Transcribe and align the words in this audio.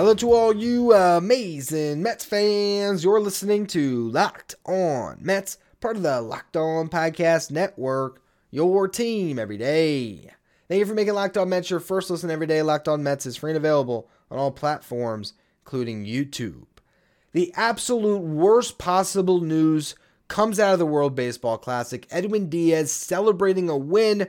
Hello 0.00 0.14
to 0.14 0.32
all 0.32 0.56
you 0.56 0.94
uh, 0.94 1.18
amazing 1.18 2.02
Mets 2.02 2.24
fans. 2.24 3.04
You're 3.04 3.20
listening 3.20 3.66
to 3.66 4.08
Locked 4.08 4.54
On 4.64 5.18
Mets, 5.20 5.58
part 5.78 5.94
of 5.94 6.02
the 6.02 6.22
Locked 6.22 6.56
On 6.56 6.88
Podcast 6.88 7.50
Network, 7.50 8.22
your 8.50 8.88
team 8.88 9.38
every 9.38 9.58
day. 9.58 10.30
Thank 10.68 10.78
you 10.78 10.86
for 10.86 10.94
making 10.94 11.12
Locked 11.12 11.36
On 11.36 11.50
Mets 11.50 11.68
your 11.68 11.80
first 11.80 12.08
listen 12.08 12.30
every 12.30 12.46
day. 12.46 12.62
Locked 12.62 12.88
On 12.88 13.02
Mets 13.02 13.26
is 13.26 13.36
free 13.36 13.50
and 13.50 13.58
available 13.58 14.08
on 14.30 14.38
all 14.38 14.50
platforms, 14.50 15.34
including 15.66 16.06
YouTube. 16.06 16.64
The 17.32 17.52
absolute 17.54 18.22
worst 18.22 18.78
possible 18.78 19.42
news 19.42 19.96
comes 20.28 20.58
out 20.58 20.72
of 20.72 20.78
the 20.78 20.86
World 20.86 21.14
Baseball 21.14 21.58
Classic. 21.58 22.06
Edwin 22.10 22.48
Diaz 22.48 22.90
celebrating 22.90 23.68
a 23.68 23.76
win 23.76 24.28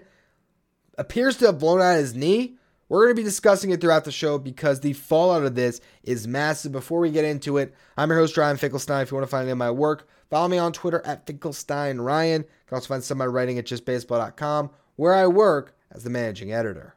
appears 0.98 1.38
to 1.38 1.46
have 1.46 1.60
blown 1.60 1.82
out 1.82 1.96
his 1.96 2.14
knee 2.14 2.58
we're 2.92 3.06
going 3.06 3.16
to 3.16 3.22
be 3.22 3.24
discussing 3.24 3.70
it 3.70 3.80
throughout 3.80 4.04
the 4.04 4.12
show 4.12 4.38
because 4.38 4.82
the 4.82 4.92
fallout 4.92 5.46
of 5.46 5.56
this 5.56 5.80
is 6.04 6.28
massive. 6.28 6.74
Before 6.74 7.00
we 7.00 7.10
get 7.10 7.24
into 7.24 7.58
it, 7.58 7.74
I'm 7.96 8.10
your 8.10 8.20
host, 8.20 8.36
Ryan 8.36 8.58
Finkelstein. 8.58 9.04
If 9.04 9.12
you 9.12 9.16
want 9.16 9.26
to 9.26 9.32
find 9.32 9.44
any 9.44 9.54
of 9.54 9.58
my 9.58 9.72
work, 9.72 10.10
follow 10.30 10.50
me 10.50 10.58
on 10.58 10.74
Twitter 10.74 11.02
at 11.06 11.26
Finkelstein 11.26 12.02
Ryan. 12.02 12.42
You 12.42 12.48
can 12.68 12.76
also 12.76 12.90
find 12.90 13.02
some 13.02 13.16
of 13.16 13.20
my 13.20 13.28
writing 13.28 13.58
at 13.58 13.66
justbaseball.com, 13.66 14.72
where 14.98 15.14
I 15.14 15.26
work 15.28 15.74
as 15.90 16.04
the 16.04 16.10
managing 16.10 16.52
editor. 16.52 16.96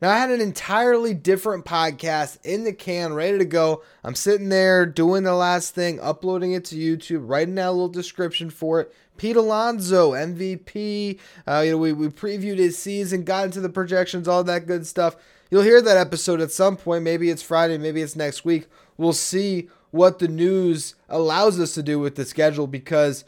Now, 0.00 0.10
I 0.10 0.16
had 0.16 0.30
an 0.30 0.40
entirely 0.40 1.12
different 1.12 1.66
podcast 1.66 2.38
in 2.42 2.64
the 2.64 2.72
can, 2.72 3.12
ready 3.12 3.36
to 3.36 3.44
go. 3.44 3.82
I'm 4.04 4.14
sitting 4.14 4.48
there 4.48 4.86
doing 4.86 5.24
the 5.24 5.34
last 5.34 5.74
thing, 5.74 6.00
uploading 6.00 6.52
it 6.52 6.64
to 6.66 6.76
YouTube, 6.76 7.28
writing 7.28 7.58
out 7.58 7.70
a 7.70 7.72
little 7.72 7.88
description 7.88 8.48
for 8.48 8.80
it. 8.80 8.94
Pete 9.18 9.36
Alonso, 9.36 10.12
MVP. 10.12 11.18
Uh, 11.46 11.62
you 11.64 11.72
know, 11.72 11.78
we, 11.78 11.92
we 11.92 12.08
previewed 12.08 12.58
his 12.58 12.78
season, 12.78 13.24
got 13.24 13.44
into 13.46 13.60
the 13.60 13.68
projections, 13.68 14.26
all 14.26 14.42
that 14.44 14.66
good 14.66 14.86
stuff. 14.86 15.16
You'll 15.50 15.62
hear 15.62 15.82
that 15.82 15.96
episode 15.96 16.40
at 16.40 16.52
some 16.52 16.76
point. 16.76 17.04
Maybe 17.04 17.30
it's 17.30 17.42
Friday, 17.42 17.78
maybe 17.78 18.00
it's 18.00 18.16
next 18.16 18.44
week. 18.44 18.66
We'll 18.96 19.12
see 19.12 19.68
what 19.90 20.18
the 20.18 20.28
news 20.28 20.94
allows 21.08 21.58
us 21.58 21.74
to 21.74 21.82
do 21.82 21.98
with 21.98 22.14
the 22.14 22.24
schedule 22.24 22.66
because 22.66 23.24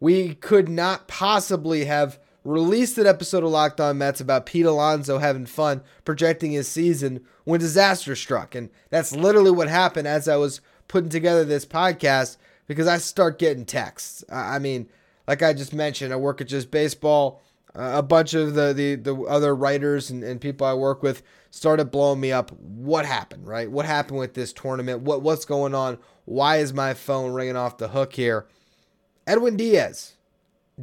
we 0.00 0.34
could 0.34 0.68
not 0.68 1.08
possibly 1.08 1.84
have 1.86 2.18
released 2.44 2.98
an 2.98 3.06
episode 3.06 3.44
of 3.44 3.50
Locked 3.50 3.80
On 3.80 3.96
Mets 3.98 4.20
about 4.20 4.46
Pete 4.46 4.66
Alonso 4.66 5.18
having 5.18 5.46
fun 5.46 5.82
projecting 6.04 6.52
his 6.52 6.68
season 6.68 7.24
when 7.44 7.60
disaster 7.60 8.16
struck. 8.16 8.54
And 8.54 8.68
that's 8.90 9.14
literally 9.14 9.50
what 9.50 9.68
happened 9.68 10.08
as 10.08 10.28
I 10.28 10.36
was 10.36 10.60
putting 10.88 11.10
together 11.10 11.44
this 11.44 11.64
podcast 11.64 12.36
because 12.66 12.86
I 12.86 12.98
start 12.98 13.38
getting 13.38 13.64
texts. 13.64 14.24
I 14.30 14.58
mean, 14.58 14.88
like 15.26 15.42
I 15.42 15.52
just 15.52 15.72
mentioned, 15.72 16.12
I 16.12 16.16
work 16.16 16.40
at 16.40 16.48
Just 16.48 16.70
Baseball. 16.70 17.40
Uh, 17.74 17.92
a 17.94 18.02
bunch 18.02 18.34
of 18.34 18.52
the, 18.52 18.74
the, 18.74 18.96
the 18.96 19.14
other 19.22 19.54
writers 19.54 20.10
and, 20.10 20.22
and 20.22 20.42
people 20.42 20.66
I 20.66 20.74
work 20.74 21.02
with 21.02 21.22
started 21.50 21.90
blowing 21.90 22.20
me 22.20 22.30
up. 22.30 22.50
What 22.52 23.06
happened, 23.06 23.46
right? 23.46 23.70
What 23.70 23.86
happened 23.86 24.18
with 24.18 24.34
this 24.34 24.52
tournament? 24.52 25.00
What 25.00 25.22
What's 25.22 25.46
going 25.46 25.74
on? 25.74 25.98
Why 26.26 26.58
is 26.58 26.74
my 26.74 26.92
phone 26.92 27.32
ringing 27.32 27.56
off 27.56 27.78
the 27.78 27.88
hook 27.88 28.12
here? 28.12 28.46
Edwin 29.26 29.56
Diaz, 29.56 30.14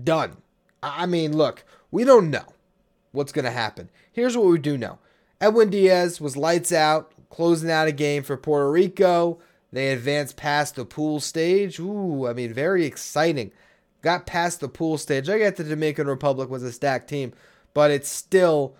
done. 0.01 0.37
I 0.81 1.05
mean, 1.05 1.35
look, 1.35 1.63
we 1.91 2.03
don't 2.03 2.29
know 2.29 2.45
what's 3.11 3.31
going 3.31 3.45
to 3.45 3.51
happen. 3.51 3.89
Here's 4.11 4.37
what 4.37 4.47
we 4.47 4.57
do 4.57 4.77
know 4.77 4.99
Edwin 5.41 5.69
Diaz 5.69 6.19
was 6.19 6.37
lights 6.37 6.71
out, 6.71 7.11
closing 7.29 7.69
out 7.69 7.87
a 7.87 7.91
game 7.91 8.23
for 8.23 8.37
Puerto 8.37 8.69
Rico. 8.71 9.39
They 9.71 9.89
advanced 9.89 10.35
past 10.35 10.75
the 10.75 10.85
pool 10.85 11.19
stage. 11.19 11.79
Ooh, 11.79 12.27
I 12.27 12.33
mean, 12.33 12.53
very 12.53 12.85
exciting. 12.85 13.51
Got 14.01 14.25
past 14.25 14.61
the 14.61 14.69
pool 14.69 14.97
stage. 14.97 15.29
I 15.29 15.37
get 15.37 15.57
the 15.57 15.63
Dominican 15.63 16.07
Republic 16.07 16.49
was 16.49 16.63
a 16.63 16.71
stacked 16.71 17.09
team, 17.09 17.33
but 17.73 17.91
it's 17.91 18.09
still, 18.09 18.75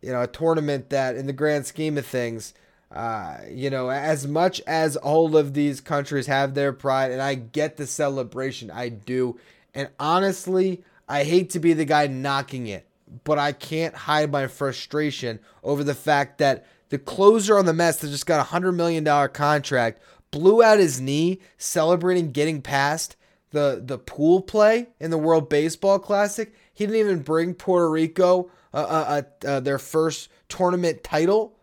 you 0.00 0.12
know, 0.12 0.22
a 0.22 0.26
tournament 0.26 0.90
that, 0.90 1.16
in 1.16 1.26
the 1.26 1.32
grand 1.32 1.66
scheme 1.66 1.98
of 1.98 2.06
things, 2.06 2.54
uh, 2.92 3.38
you 3.50 3.70
know, 3.70 3.90
as 3.90 4.26
much 4.26 4.60
as 4.66 4.96
all 4.96 5.36
of 5.36 5.54
these 5.54 5.80
countries 5.80 6.26
have 6.26 6.54
their 6.54 6.72
pride, 6.72 7.10
and 7.10 7.22
I 7.22 7.34
get 7.34 7.76
the 7.76 7.86
celebration, 7.86 8.70
I 8.70 8.88
do. 8.88 9.38
And 9.74 9.88
honestly, 9.98 10.82
I 11.08 11.24
hate 11.24 11.50
to 11.50 11.60
be 11.60 11.72
the 11.72 11.84
guy 11.84 12.06
knocking 12.06 12.66
it, 12.66 12.86
but 13.24 13.38
I 13.38 13.52
can't 13.52 13.94
hide 13.94 14.30
my 14.30 14.46
frustration 14.46 15.40
over 15.62 15.84
the 15.84 15.94
fact 15.94 16.38
that 16.38 16.66
the 16.88 16.98
closer 16.98 17.58
on 17.58 17.66
the 17.66 17.72
Mets 17.72 17.98
that 17.98 18.08
just 18.08 18.26
got 18.26 18.44
a 18.44 18.50
$100 18.50 18.74
million 18.74 19.04
contract 19.28 20.02
blew 20.30 20.62
out 20.62 20.78
his 20.78 21.00
knee 21.00 21.40
celebrating 21.58 22.32
getting 22.32 22.62
past 22.62 23.16
the, 23.50 23.82
the 23.84 23.98
pool 23.98 24.42
play 24.42 24.88
in 24.98 25.10
the 25.10 25.18
World 25.18 25.48
Baseball 25.48 25.98
Classic. 25.98 26.54
He 26.72 26.86
didn't 26.86 27.00
even 27.00 27.22
bring 27.22 27.54
Puerto 27.54 27.90
Rico 27.90 28.50
uh, 28.72 28.76
uh, 28.76 29.22
uh, 29.44 29.46
uh 29.46 29.60
their 29.60 29.78
first 29.78 30.30
tournament 30.48 31.02
title 31.02 31.56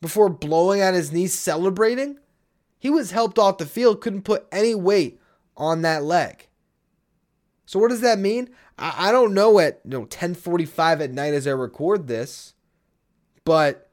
before 0.00 0.28
blowing 0.28 0.80
out 0.80 0.94
his 0.94 1.12
knee 1.12 1.26
celebrating. 1.26 2.18
He 2.78 2.90
was 2.90 3.10
helped 3.10 3.38
off 3.38 3.58
the 3.58 3.66
field, 3.66 4.00
couldn't 4.00 4.22
put 4.22 4.46
any 4.52 4.74
weight 4.74 5.20
on 5.56 5.82
that 5.82 6.04
leg. 6.04 6.48
So 7.66 7.78
what 7.78 7.88
does 7.88 8.02
that 8.02 8.18
mean? 8.18 8.50
I, 8.78 9.08
I 9.08 9.12
don't 9.12 9.34
know 9.34 9.58
at 9.58 9.80
you 9.84 9.90
know 9.90 10.06
10:45 10.06 11.00
at 11.00 11.10
night 11.10 11.34
as 11.34 11.46
I 11.46 11.52
record 11.52 12.06
this, 12.06 12.54
but 13.44 13.90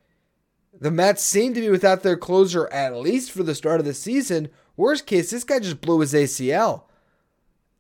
the 0.78 0.92
Mets 0.92 1.24
seem 1.24 1.54
to 1.54 1.62
be 1.62 1.70
without 1.70 2.04
their 2.04 2.18
closer 2.18 2.68
at 2.74 2.96
least 2.96 3.32
for 3.32 3.44
the 3.44 3.56
start 3.56 3.80
of 3.80 3.86
the 3.86 3.94
season. 3.94 4.50
Worst 4.76 5.06
case, 5.06 5.32
this 5.32 5.44
guy 5.44 5.60
just 5.60 5.82
blew 5.82 6.00
his 6.00 6.14
ACL. 6.14 6.84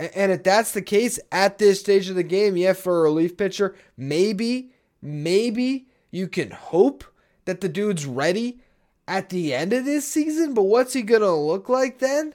And, 0.01 0.31
if 0.31 0.43
that's 0.43 0.71
the 0.71 0.81
case 0.81 1.19
at 1.31 1.59
this 1.59 1.79
stage 1.79 2.09
of 2.09 2.15
the 2.15 2.23
game, 2.23 2.57
yeah, 2.57 2.73
for 2.73 2.99
a 2.99 3.03
relief 3.03 3.37
pitcher, 3.37 3.75
maybe, 3.95 4.71
maybe 5.01 5.87
you 6.09 6.27
can 6.27 6.49
hope 6.49 7.03
that 7.45 7.61
the 7.61 7.69
dude's 7.69 8.05
ready 8.05 8.61
at 9.07 9.29
the 9.29 9.53
end 9.53 9.73
of 9.73 9.85
this 9.85 10.07
season, 10.07 10.53
but 10.53 10.63
what's 10.63 10.93
he 10.93 11.03
going 11.03 11.21
to 11.21 11.31
look 11.31 11.69
like 11.69 11.99
then? 11.99 12.33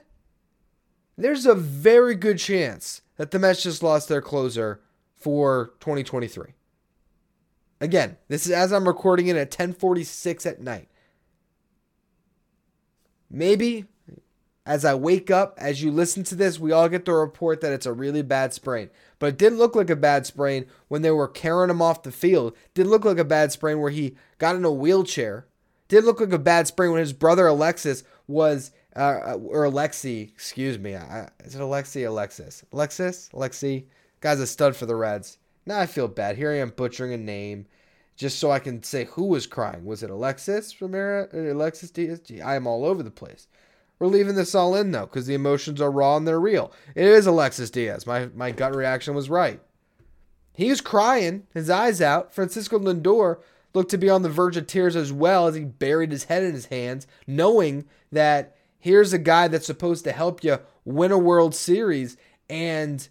There's 1.17 1.47
a 1.47 1.55
very 1.55 2.15
good 2.15 2.39
chance 2.39 3.03
that 3.17 3.31
the 3.33 3.39
Mets 3.39 3.63
just 3.63 3.83
lost 3.83 4.09
their 4.09 4.21
closer 4.21 4.83
for 5.15 5.73
2023. 5.81 6.53
Again, 7.81 8.17
this 8.29 8.47
is 8.47 8.53
as 8.53 8.73
I'm 8.73 8.87
recording 8.87 9.27
it 9.27 9.37
at 9.37 9.51
10:46 9.51 10.47
at 10.47 10.61
night. 10.61 10.89
Maybe 13.31 13.87
as 14.67 14.85
I 14.85 14.95
wake 14.95 15.31
up, 15.31 15.55
as 15.59 15.81
you 15.81 15.93
listen 15.93 16.25
to 16.25 16.35
this, 16.35 16.59
we 16.59 16.73
all 16.73 16.89
get 16.89 17.05
the 17.05 17.13
report 17.13 17.61
that 17.61 17.73
it's 17.73 17.87
a 17.87 17.93
really 17.93 18.23
bad 18.23 18.53
sprain. 18.53 18.91
But 19.21 19.29
it 19.29 19.39
didn't 19.39 19.59
look 19.59 19.77
like 19.77 19.89
a 19.89 19.97
bad 19.97 20.27
sprain 20.27 20.67
when 20.89 21.03
they 21.03 21.13
were 21.13 21.29
carrying 21.29 21.71
him 21.71 21.81
off 21.81 22.03
the 22.03 22.11
field. 22.11 22.57
Didn't 22.75 22.91
look 22.91 23.05
like 23.05 23.19
a 23.19 23.25
bad 23.25 23.53
sprain 23.53 23.79
where 23.79 23.93
he 23.93 24.17
got 24.39 24.57
in 24.57 24.65
a 24.65 24.71
wheelchair. 24.71 25.47
Didn't 25.87 26.07
look 26.07 26.21
like 26.21 26.33
a 26.33 26.39
bad 26.39 26.67
sprain 26.67 26.91
when 26.91 27.01
his 27.01 27.13
brother 27.13 27.47
Alexis 27.47 28.03
was 28.27 28.73
uh, 28.97 29.39
or 29.47 29.65
Alexi, 29.67 30.31
excuse 30.31 30.79
me. 30.79 30.97
I, 30.97 31.29
is 31.45 31.55
it 31.55 31.61
Alexi? 31.61 32.07
Alexis? 32.07 32.65
Alexis? 32.73 33.31
Alexi? 33.33 33.85
Guy's 34.21 34.41
a 34.41 34.47
stud 34.49 34.75
for 34.75 34.87
the 34.87 34.97
Reds. 34.97 35.39
Now 35.65 35.79
I 35.79 35.87
feel 35.87 36.09
bad. 36.09 36.37
Here 36.37 36.51
I 36.51 36.59
am 36.59 36.71
butchering 36.71 37.13
a 37.13 37.19
name 37.19 37.67
just 38.17 38.39
so 38.41 38.51
I 38.51 38.59
can 38.59 38.83
say 38.83 39.05
who 39.05 39.27
was 39.27 39.47
crying. 39.47 39.85
Was 39.85 40.03
it 40.03 40.11
Alexis 40.11 40.81
Ramirez? 40.81 41.29
Alexis 41.33 41.91
Diaz? 41.91 42.21
I 42.45 42.57
am 42.57 42.67
all 42.67 42.85
over 42.85 43.03
the 43.03 43.11
place. 43.11 43.47
We're 43.99 44.09
leaving 44.09 44.35
this 44.35 44.55
all 44.55 44.75
in 44.75 44.93
though, 44.93 45.07
because 45.07 45.27
the 45.27 45.35
emotions 45.35 45.81
are 45.81 45.91
raw 45.91 46.17
and 46.17 46.27
they're 46.27 46.41
real. 46.41 46.73
It 46.95 47.07
is 47.07 47.27
Alexis 47.27 47.71
Diaz. 47.71 48.07
My 48.07 48.29
my 48.35 48.51
gut 48.51 48.75
reaction 48.75 49.15
was 49.15 49.31
right. 49.31 49.61
He 50.53 50.71
was 50.71 50.81
crying, 50.81 51.47
his 51.53 51.69
eyes 51.69 52.01
out. 52.01 52.35
Francisco 52.35 52.79
Lindor 52.79 53.39
looked 53.75 53.91
to 53.91 53.99
be 53.99 54.09
on 54.09 54.23
the 54.23 54.31
verge 54.31 54.57
of 54.57 54.67
tears 54.67 54.97
as 54.97 55.13
well 55.13 55.47
as 55.47 55.55
he 55.55 55.65
buried 55.65 56.11
his 56.11 56.25
head 56.25 56.43
in 56.43 56.55
his 56.55 56.67
hands, 56.67 57.07
knowing 57.27 57.85
that 58.11 58.57
Here's 58.87 59.13
a 59.13 59.19
guy 59.19 59.49
that's 59.49 59.67
supposed 59.67 60.05
to 60.05 60.13
help 60.13 60.45
you 60.45 60.61
win 60.85 61.11
a 61.11 61.19
World 61.19 61.57
Series, 61.57 62.17
and 62.49 63.09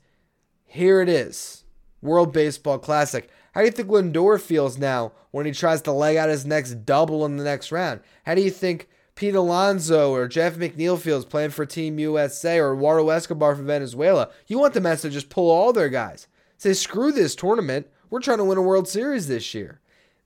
here 0.63 1.01
it 1.01 1.10
is 1.10 1.65
World 2.01 2.31
Baseball 2.31 2.80
Classic. 2.80 3.30
How 3.54 3.60
do 3.60 3.65
you 3.65 3.74
think 3.74 3.89
Lindor 3.89 4.39
feels 4.39 4.77
now 4.77 5.12
when 5.31 5.45
he 5.45 5.51
tries 5.51 5.81
to 5.81 5.92
leg 5.92 6.15
out 6.15 6.30
his 6.30 6.45
next 6.45 6.86
double 6.86 7.25
in 7.25 7.36
the 7.36 7.44
next 7.44 7.74
round? 7.74 8.00
How 8.25 8.36
do 8.36 8.42
you 8.42 8.51
think 8.51 8.88
Pete 9.15 9.35
Alonso 9.35 10.13
or 10.13 10.27
Jeff 10.27 10.56
McNeil 10.56 11.00
feels 11.00 11.25
playing 11.25 11.51
for 11.51 11.65
Team 11.65 11.97
USA 12.00 12.59
or 12.59 12.73
Eduardo 12.73 13.09
Escobar 13.09 13.56
for 13.56 13.63
Venezuela? 13.63 14.29
You 14.47 14.59
want 14.59 14.73
the 14.73 14.81
Mets 14.81 15.03
to 15.03 15.09
just 15.09 15.29
pull 15.29 15.50
all 15.50 15.71
their 15.71 15.89
guys. 15.89 16.27
Say, 16.57 16.73
screw 16.73 17.12
this 17.12 17.35
tournament. 17.35 17.88
We're 18.09 18.19
trying 18.19 18.38
to 18.39 18.44
win 18.44 18.57
a 18.57 18.62
World 18.62 18.88
Series 18.88 19.27
this 19.27 19.53
year. 19.53 19.79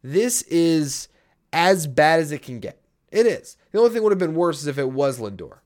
This 0.03 0.41
is 0.43 1.07
as 1.53 1.87
bad 1.87 2.19
as 2.19 2.31
it 2.31 2.41
can 2.41 2.59
get. 2.59 2.81
It 3.11 3.25
is. 3.25 3.57
The 3.71 3.79
only 3.79 3.91
thing 3.91 4.03
would 4.03 4.11
have 4.11 4.19
been 4.19 4.35
worse 4.35 4.61
is 4.61 4.67
if 4.67 4.77
it 4.77 4.91
was 4.91 5.19
Lindor. 5.19 5.59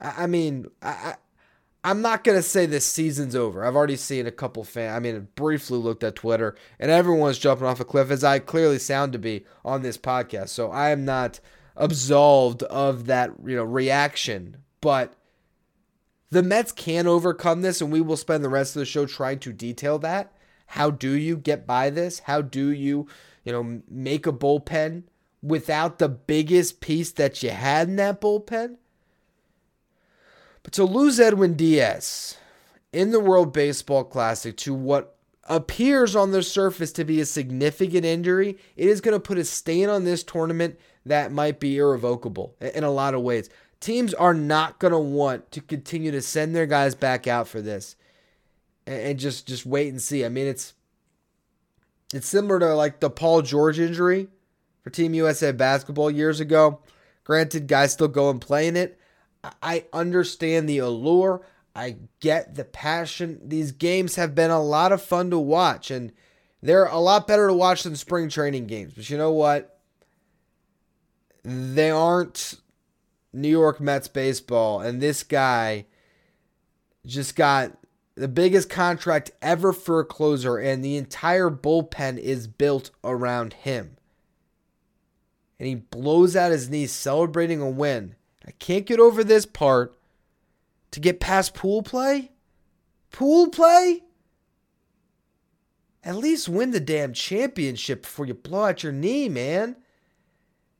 I, 0.00 0.24
I 0.24 0.26
mean, 0.26 0.66
I, 0.82 1.14
I'm 1.84 2.02
not 2.02 2.24
gonna 2.24 2.42
say 2.42 2.66
this 2.66 2.84
season's 2.84 3.36
over. 3.36 3.64
I've 3.64 3.76
already 3.76 3.96
seen 3.96 4.26
a 4.26 4.32
couple 4.32 4.64
fan. 4.64 4.94
I 4.94 4.98
mean, 4.98 5.28
briefly 5.36 5.78
looked 5.78 6.02
at 6.02 6.16
Twitter, 6.16 6.56
and 6.80 6.90
everyone's 6.90 7.38
jumping 7.38 7.66
off 7.66 7.80
a 7.80 7.84
cliff, 7.84 8.10
as 8.10 8.24
I 8.24 8.40
clearly 8.40 8.78
sound 8.78 9.12
to 9.12 9.18
be 9.18 9.44
on 9.64 9.82
this 9.82 9.96
podcast. 9.96 10.48
So 10.48 10.70
I 10.70 10.90
am 10.90 11.04
not 11.04 11.38
absolved 11.76 12.62
of 12.64 13.06
that, 13.06 13.32
you 13.44 13.56
know, 13.56 13.64
reaction. 13.64 14.58
But 14.80 15.14
the 16.30 16.42
Mets 16.42 16.72
can 16.72 17.06
overcome 17.06 17.62
this, 17.62 17.80
and 17.80 17.92
we 17.92 18.00
will 18.00 18.16
spend 18.16 18.44
the 18.44 18.48
rest 18.48 18.74
of 18.74 18.80
the 18.80 18.86
show 18.86 19.06
trying 19.06 19.38
to 19.40 19.52
detail 19.52 19.98
that. 20.00 20.32
How 20.66 20.90
do 20.90 21.12
you 21.12 21.36
get 21.36 21.66
by 21.66 21.90
this? 21.90 22.20
How 22.20 22.42
do 22.42 22.70
you, 22.70 23.06
you 23.44 23.52
know, 23.52 23.82
make 23.88 24.26
a 24.26 24.32
bullpen 24.32 25.04
without 25.42 25.98
the 25.98 26.08
biggest 26.08 26.80
piece 26.80 27.12
that 27.12 27.42
you 27.42 27.50
had 27.50 27.88
in 27.88 27.96
that 27.96 28.20
bullpen? 28.20 28.76
But 30.62 30.72
to 30.72 30.84
lose 30.84 31.20
Edwin 31.20 31.54
Diaz 31.54 32.36
in 32.92 33.12
the 33.12 33.20
World 33.20 33.52
Baseball 33.52 34.02
Classic 34.02 34.56
to 34.56 34.74
what 34.74 35.16
appears 35.44 36.16
on 36.16 36.32
the 36.32 36.42
surface 36.42 36.90
to 36.92 37.04
be 37.04 37.20
a 37.20 37.26
significant 37.26 38.04
injury, 38.04 38.58
it 38.74 38.88
is 38.88 39.00
going 39.00 39.12
to 39.12 39.20
put 39.20 39.38
a 39.38 39.44
stain 39.44 39.88
on 39.88 40.02
this 40.02 40.24
tournament 40.24 40.76
that 41.06 41.32
might 41.32 41.60
be 41.60 41.78
irrevocable 41.78 42.54
in 42.60 42.84
a 42.84 42.90
lot 42.90 43.14
of 43.14 43.22
ways. 43.22 43.48
Teams 43.80 44.14
are 44.14 44.34
not 44.34 44.78
going 44.78 44.92
to 44.92 44.98
want 44.98 45.50
to 45.52 45.60
continue 45.60 46.10
to 46.10 46.22
send 46.22 46.54
their 46.54 46.66
guys 46.66 46.94
back 46.94 47.26
out 47.26 47.46
for 47.46 47.60
this 47.60 47.96
and 48.86 49.18
just 49.18 49.46
just 49.46 49.66
wait 49.66 49.88
and 49.88 50.00
see. 50.00 50.24
I 50.24 50.28
mean, 50.28 50.46
it's 50.46 50.74
it's 52.14 52.26
similar 52.26 52.58
to 52.60 52.74
like 52.74 53.00
the 53.00 53.10
Paul 53.10 53.42
George 53.42 53.78
injury 53.78 54.28
for 54.82 54.90
Team 54.90 55.14
USA 55.14 55.52
basketball 55.52 56.10
years 56.10 56.40
ago. 56.40 56.80
Granted, 57.24 57.66
guys 57.66 57.92
still 57.92 58.08
go 58.08 58.30
and 58.30 58.40
play 58.40 58.68
in 58.68 58.76
it, 58.76 59.00
I 59.62 59.84
understand 59.92 60.68
the 60.68 60.78
allure. 60.78 61.42
I 61.74 61.96
get 62.20 62.54
the 62.54 62.64
passion. 62.64 63.40
These 63.44 63.72
games 63.72 64.16
have 64.16 64.34
been 64.34 64.50
a 64.50 64.62
lot 64.62 64.92
of 64.92 65.02
fun 65.02 65.30
to 65.30 65.38
watch, 65.38 65.90
and 65.90 66.12
they're 66.62 66.86
a 66.86 66.98
lot 66.98 67.26
better 67.26 67.48
to 67.48 67.54
watch 67.54 67.82
than 67.82 67.96
spring 67.96 68.28
training 68.28 68.66
games. 68.66 68.94
But 68.94 69.10
you 69.10 69.18
know 69.18 69.32
what? 69.32 69.75
They 71.48 71.92
aren't 71.92 72.54
New 73.32 73.48
York 73.48 73.80
Mets 73.80 74.08
baseball, 74.08 74.80
and 74.80 75.00
this 75.00 75.22
guy 75.22 75.86
just 77.06 77.36
got 77.36 77.78
the 78.16 78.26
biggest 78.26 78.68
contract 78.68 79.30
ever 79.40 79.72
for 79.72 80.00
a 80.00 80.04
closer, 80.04 80.56
and 80.58 80.84
the 80.84 80.96
entire 80.96 81.48
bullpen 81.48 82.18
is 82.18 82.48
built 82.48 82.90
around 83.04 83.52
him. 83.52 83.96
And 85.60 85.68
he 85.68 85.76
blows 85.76 86.34
out 86.34 86.50
his 86.50 86.68
knee 86.68 86.88
celebrating 86.88 87.60
a 87.60 87.70
win. 87.70 88.16
I 88.44 88.50
can't 88.50 88.84
get 88.84 88.98
over 88.98 89.22
this 89.22 89.46
part. 89.46 89.96
To 90.90 91.00
get 91.00 91.20
past 91.20 91.54
pool 91.54 91.84
play? 91.84 92.32
Pool 93.12 93.50
play? 93.50 94.02
At 96.02 96.16
least 96.16 96.48
win 96.48 96.72
the 96.72 96.80
damn 96.80 97.12
championship 97.12 98.02
before 98.02 98.26
you 98.26 98.34
blow 98.34 98.64
out 98.64 98.82
your 98.82 98.92
knee, 98.92 99.28
man. 99.28 99.76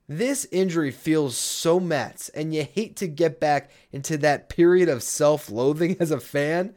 This 0.09 0.47
injury 0.53 0.93
feels 0.93 1.37
so 1.37 1.81
Mets, 1.81 2.29
and 2.29 2.55
you 2.55 2.63
hate 2.65 2.97
to 2.97 3.09
get 3.09 3.41
back 3.41 3.71
into 3.93 4.17
that 4.19 4.49
period 4.49 4.89
of 4.89 5.03
self 5.03 5.51
loathing 5.51 5.97
as 6.01 6.11
a 6.11 6.21
fan. 6.21 6.75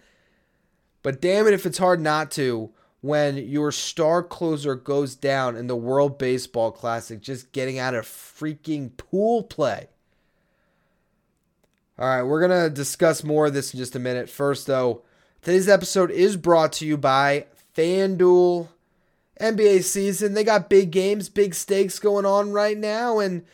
But 1.04 1.22
damn 1.22 1.48
it, 1.48 1.54
if 1.54 1.66
it's 1.66 1.78
hard 1.78 2.02
not 2.02 2.32
to 2.32 2.72
when 3.02 3.38
your 3.38 3.72
star 3.72 4.22
closer 4.24 4.76
goes 4.76 5.16
down 5.16 5.56
in 5.56 5.68
the 5.68 5.76
World 5.76 6.18
Baseball 6.18 6.72
Classic 6.72 7.22
just 7.22 7.52
getting 7.52 7.80
out 7.80 7.96
of 7.96 8.06
freaking 8.06 8.96
pool 8.98 9.44
play. 9.44 9.88
All 11.98 12.08
right, 12.08 12.24
we're 12.24 12.46
going 12.46 12.64
to 12.64 12.74
discuss 12.74 13.24
more 13.24 13.48
of 13.48 13.54
this 13.54 13.74
in 13.74 13.78
just 13.78 13.96
a 13.96 14.00
minute. 14.00 14.30
First, 14.30 14.68
though, 14.68 15.04
today's 15.42 15.68
episode 15.68 16.12
is 16.12 16.38
brought 16.38 16.74
to 16.74 16.86
you 16.86 16.98
by 16.98 17.46
FanDuel. 17.76 18.70
NBA 19.40 19.84
season, 19.84 20.34
they 20.34 20.44
got 20.44 20.70
big 20.70 20.92
games, 20.92 21.30
big 21.30 21.56
stakes 21.56 22.00
going 22.00 22.26
on 22.26 22.52
right 22.52 22.78
now. 22.78 23.20
And 23.20 23.46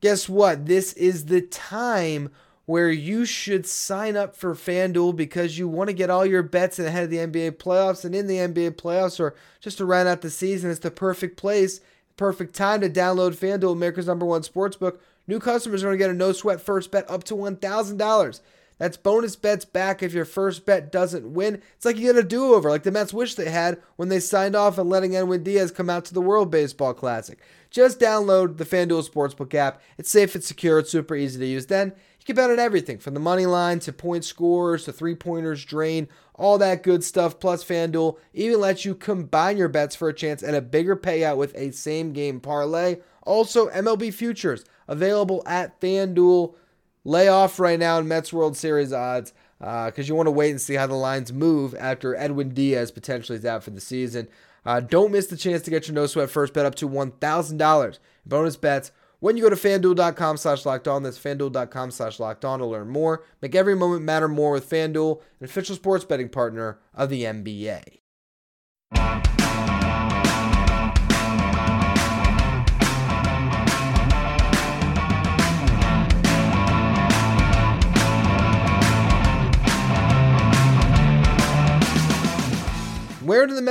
guess 0.00 0.28
what? 0.28 0.66
This 0.66 0.92
is 0.94 1.26
the 1.26 1.40
time 1.40 2.30
where 2.66 2.90
you 2.90 3.24
should 3.24 3.66
sign 3.66 4.16
up 4.16 4.36
for 4.36 4.54
FanDuel 4.54 5.16
because 5.16 5.58
you 5.58 5.68
want 5.68 5.88
to 5.88 5.94
get 5.94 6.10
all 6.10 6.24
your 6.24 6.42
bets 6.42 6.78
ahead 6.78 7.04
of 7.04 7.10
the 7.10 7.16
NBA 7.16 7.52
playoffs. 7.52 8.04
And 8.04 8.14
in 8.14 8.26
the 8.26 8.36
NBA 8.36 8.72
playoffs 8.72 9.18
or 9.18 9.34
just 9.60 9.78
to 9.78 9.84
round 9.84 10.08
out 10.08 10.20
the 10.20 10.30
season, 10.30 10.70
it's 10.70 10.80
the 10.80 10.90
perfect 10.90 11.36
place, 11.36 11.80
perfect 12.16 12.54
time 12.54 12.80
to 12.82 12.90
download 12.90 13.36
FanDuel, 13.36 13.72
America's 13.72 14.06
number 14.06 14.26
one 14.26 14.42
sportsbook 14.42 14.98
New 15.26 15.38
customers 15.38 15.82
are 15.82 15.86
going 15.86 15.98
to 15.98 16.04
get 16.04 16.10
a 16.10 16.14
no 16.14 16.32
sweat 16.32 16.60
first 16.60 16.90
bet 16.90 17.08
up 17.10 17.24
to 17.24 17.34
$1,000. 17.34 18.40
That's 18.82 18.96
bonus 18.96 19.36
bets 19.36 19.64
back 19.64 20.02
if 20.02 20.12
your 20.12 20.24
first 20.24 20.66
bet 20.66 20.90
doesn't 20.90 21.34
win. 21.34 21.62
It's 21.76 21.84
like 21.84 21.96
you 21.96 22.12
get 22.12 22.16
a 22.16 22.26
do 22.26 22.52
over, 22.52 22.68
like 22.68 22.82
the 22.82 22.90
Mets 22.90 23.14
wish 23.14 23.36
they 23.36 23.48
had 23.48 23.80
when 23.94 24.08
they 24.08 24.18
signed 24.18 24.56
off 24.56 24.76
on 24.76 24.88
letting 24.88 25.14
Edwin 25.14 25.44
Diaz 25.44 25.70
come 25.70 25.88
out 25.88 26.04
to 26.06 26.14
the 26.14 26.20
World 26.20 26.50
Baseball 26.50 26.92
Classic. 26.92 27.38
Just 27.70 28.00
download 28.00 28.56
the 28.56 28.64
FanDuel 28.64 29.08
Sportsbook 29.08 29.54
app. 29.54 29.80
It's 29.98 30.10
safe, 30.10 30.34
it's 30.34 30.48
secure, 30.48 30.80
it's 30.80 30.90
super 30.90 31.14
easy 31.14 31.38
to 31.38 31.46
use. 31.46 31.66
Then 31.66 31.92
you 32.18 32.26
can 32.26 32.34
bet 32.34 32.50
on 32.50 32.58
everything 32.58 32.98
from 32.98 33.14
the 33.14 33.20
money 33.20 33.46
line 33.46 33.78
to 33.78 33.92
point 33.92 34.24
scores 34.24 34.84
to 34.86 34.92
three 34.92 35.14
pointers 35.14 35.64
drain, 35.64 36.08
all 36.34 36.58
that 36.58 36.82
good 36.82 37.04
stuff. 37.04 37.38
Plus, 37.38 37.62
FanDuel 37.62 38.18
even 38.34 38.58
lets 38.58 38.84
you 38.84 38.96
combine 38.96 39.58
your 39.58 39.68
bets 39.68 39.94
for 39.94 40.08
a 40.08 40.12
chance 40.12 40.42
at 40.42 40.56
a 40.56 40.60
bigger 40.60 40.96
payout 40.96 41.36
with 41.36 41.54
a 41.54 41.70
same 41.70 42.12
game 42.12 42.40
parlay. 42.40 42.96
Also, 43.22 43.68
MLB 43.68 44.12
futures 44.12 44.64
available 44.88 45.44
at 45.46 45.80
FanDuel. 45.80 46.56
Lay 47.04 47.28
off 47.28 47.58
right 47.58 47.78
now 47.78 47.98
in 47.98 48.06
Mets 48.06 48.32
World 48.32 48.56
Series 48.56 48.92
odds 48.92 49.32
because 49.58 49.98
uh, 49.98 50.02
you 50.02 50.14
want 50.14 50.26
to 50.26 50.32
wait 50.32 50.50
and 50.50 50.60
see 50.60 50.74
how 50.74 50.86
the 50.86 50.94
lines 50.94 51.32
move 51.32 51.74
after 51.78 52.16
Edwin 52.16 52.50
Diaz 52.50 52.90
potentially 52.90 53.38
is 53.38 53.44
out 53.44 53.62
for 53.62 53.70
the 53.70 53.80
season. 53.80 54.28
Uh, 54.64 54.80
don't 54.80 55.12
miss 55.12 55.26
the 55.26 55.36
chance 55.36 55.62
to 55.62 55.70
get 55.70 55.88
your 55.88 55.94
no 55.94 56.06
sweat 56.06 56.30
first 56.30 56.54
bet 56.54 56.66
up 56.66 56.74
to 56.76 56.88
$1,000 56.88 57.98
bonus 58.24 58.56
bets 58.56 58.92
when 59.18 59.36
you 59.36 59.42
go 59.42 59.50
to 59.50 59.56
fanduel.com 59.56 60.36
slash 60.36 60.64
locked 60.64 60.88
on. 60.88 61.02
That's 61.02 61.18
fanduel.com 61.18 61.90
slash 61.90 62.20
locked 62.20 62.44
on 62.44 62.60
to 62.60 62.66
learn 62.66 62.88
more. 62.88 63.24
Make 63.40 63.54
every 63.54 63.74
moment 63.74 64.02
matter 64.02 64.28
more 64.28 64.52
with 64.52 64.68
FanDuel, 64.68 65.20
an 65.40 65.44
official 65.44 65.76
sports 65.76 66.04
betting 66.04 66.28
partner 66.28 66.78
of 66.94 67.08
the 67.08 67.24
NBA. 67.24 67.98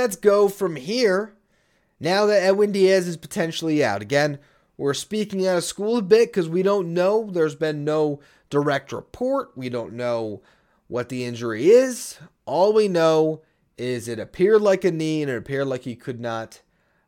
Mets 0.02 0.16
go 0.16 0.48
from 0.48 0.74
here 0.74 1.32
now 2.00 2.26
that 2.26 2.42
Edwin 2.42 2.72
Diaz 2.72 3.06
is 3.06 3.16
potentially 3.16 3.84
out? 3.84 4.02
Again, 4.02 4.40
we're 4.76 4.94
speaking 4.94 5.46
out 5.46 5.58
of 5.58 5.62
school 5.62 5.98
a 5.98 6.02
bit 6.02 6.30
because 6.30 6.48
we 6.48 6.64
don't 6.64 6.92
know. 6.92 7.30
There's 7.30 7.54
been 7.54 7.84
no 7.84 8.18
direct 8.50 8.90
report. 8.90 9.52
We 9.54 9.68
don't 9.68 9.92
know 9.92 10.42
what 10.88 11.08
the 11.08 11.24
injury 11.24 11.70
is. 11.70 12.18
All 12.46 12.72
we 12.72 12.88
know 12.88 13.42
is 13.78 14.08
it 14.08 14.18
appeared 14.18 14.60
like 14.60 14.84
a 14.84 14.90
knee 14.90 15.22
and 15.22 15.30
it 15.30 15.36
appeared 15.36 15.68
like 15.68 15.84
he 15.84 15.94
could 15.94 16.18
not, 16.18 16.62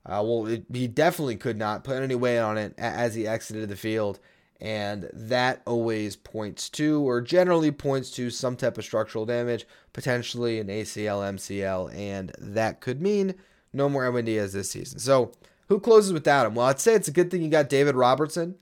uh, 0.07 0.23
well, 0.25 0.47
it, 0.47 0.67
he 0.73 0.87
definitely 0.87 1.35
could 1.35 1.59
not 1.59 1.83
put 1.83 2.01
any 2.01 2.15
weight 2.15 2.39
on 2.39 2.57
it 2.57 2.75
as 2.79 3.17
he 3.17 3.27
exited 3.27 3.69
the 3.69 3.75
field. 3.75 4.21
And 4.65 5.11
that 5.13 5.61
always 5.67 6.17
points 6.17 6.71
to, 6.71 7.07
or 7.07 7.21
generally 7.21 7.71
points 7.71 8.11
to, 8.13 8.31
some 8.31 8.57
type 8.57 8.79
of 8.79 8.85
structural 8.85 9.27
damage, 9.27 9.67
potentially 9.93 10.59
an 10.59 10.69
ACL, 10.69 11.21
MCL, 11.35 11.95
and 11.95 12.33
that 12.39 12.81
could 12.81 13.03
mean 13.03 13.35
no 13.75 13.91
more 13.91 14.07
Edwin 14.07 14.25
Diaz 14.25 14.55
this 14.55 14.71
season. 14.71 15.01
So, 15.01 15.33
who 15.69 15.79
closes 15.79 16.15
without 16.15 16.47
him? 16.47 16.55
Well, 16.55 16.65
I'd 16.65 16.81
say 16.81 16.95
it's 16.95 17.09
a 17.09 17.13
good 17.13 17.31
thing 17.31 17.43
you 17.43 17.51
got 17.51 17.69
David 17.69 17.95
Robertson 17.95 18.55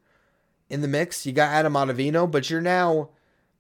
in 0.68 0.80
the 0.80 0.88
mix. 0.88 1.25
You 1.25 1.32
got 1.32 1.52
Adam 1.52 1.75
Ottavino, 1.75 2.28
but 2.28 2.50
you're 2.50 2.61
now 2.61 3.11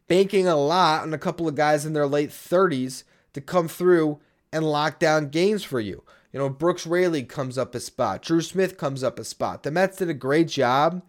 banking 0.08 0.48
a 0.48 0.56
lot 0.56 1.02
on 1.02 1.14
a 1.14 1.18
couple 1.18 1.46
of 1.46 1.54
guys 1.54 1.86
in 1.86 1.92
their 1.92 2.08
late 2.08 2.30
30s 2.30 3.04
to 3.34 3.40
come 3.40 3.68
through 3.68 4.18
and 4.52 4.64
lock 4.64 4.98
down 4.98 5.28
games 5.28 5.62
for 5.62 5.78
you. 5.78 6.02
You 6.32 6.40
know, 6.40 6.48
Brooks 6.48 6.88
Raley 6.88 7.22
comes 7.22 7.56
up 7.56 7.72
a 7.76 7.78
spot. 7.78 8.22
Drew 8.22 8.40
Smith 8.40 8.76
comes 8.76 9.04
up 9.04 9.20
a 9.20 9.24
spot. 9.24 9.62
The 9.62 9.70
Mets 9.70 9.98
did 9.98 10.08
a 10.08 10.14
great 10.14 10.48
job 10.48 11.02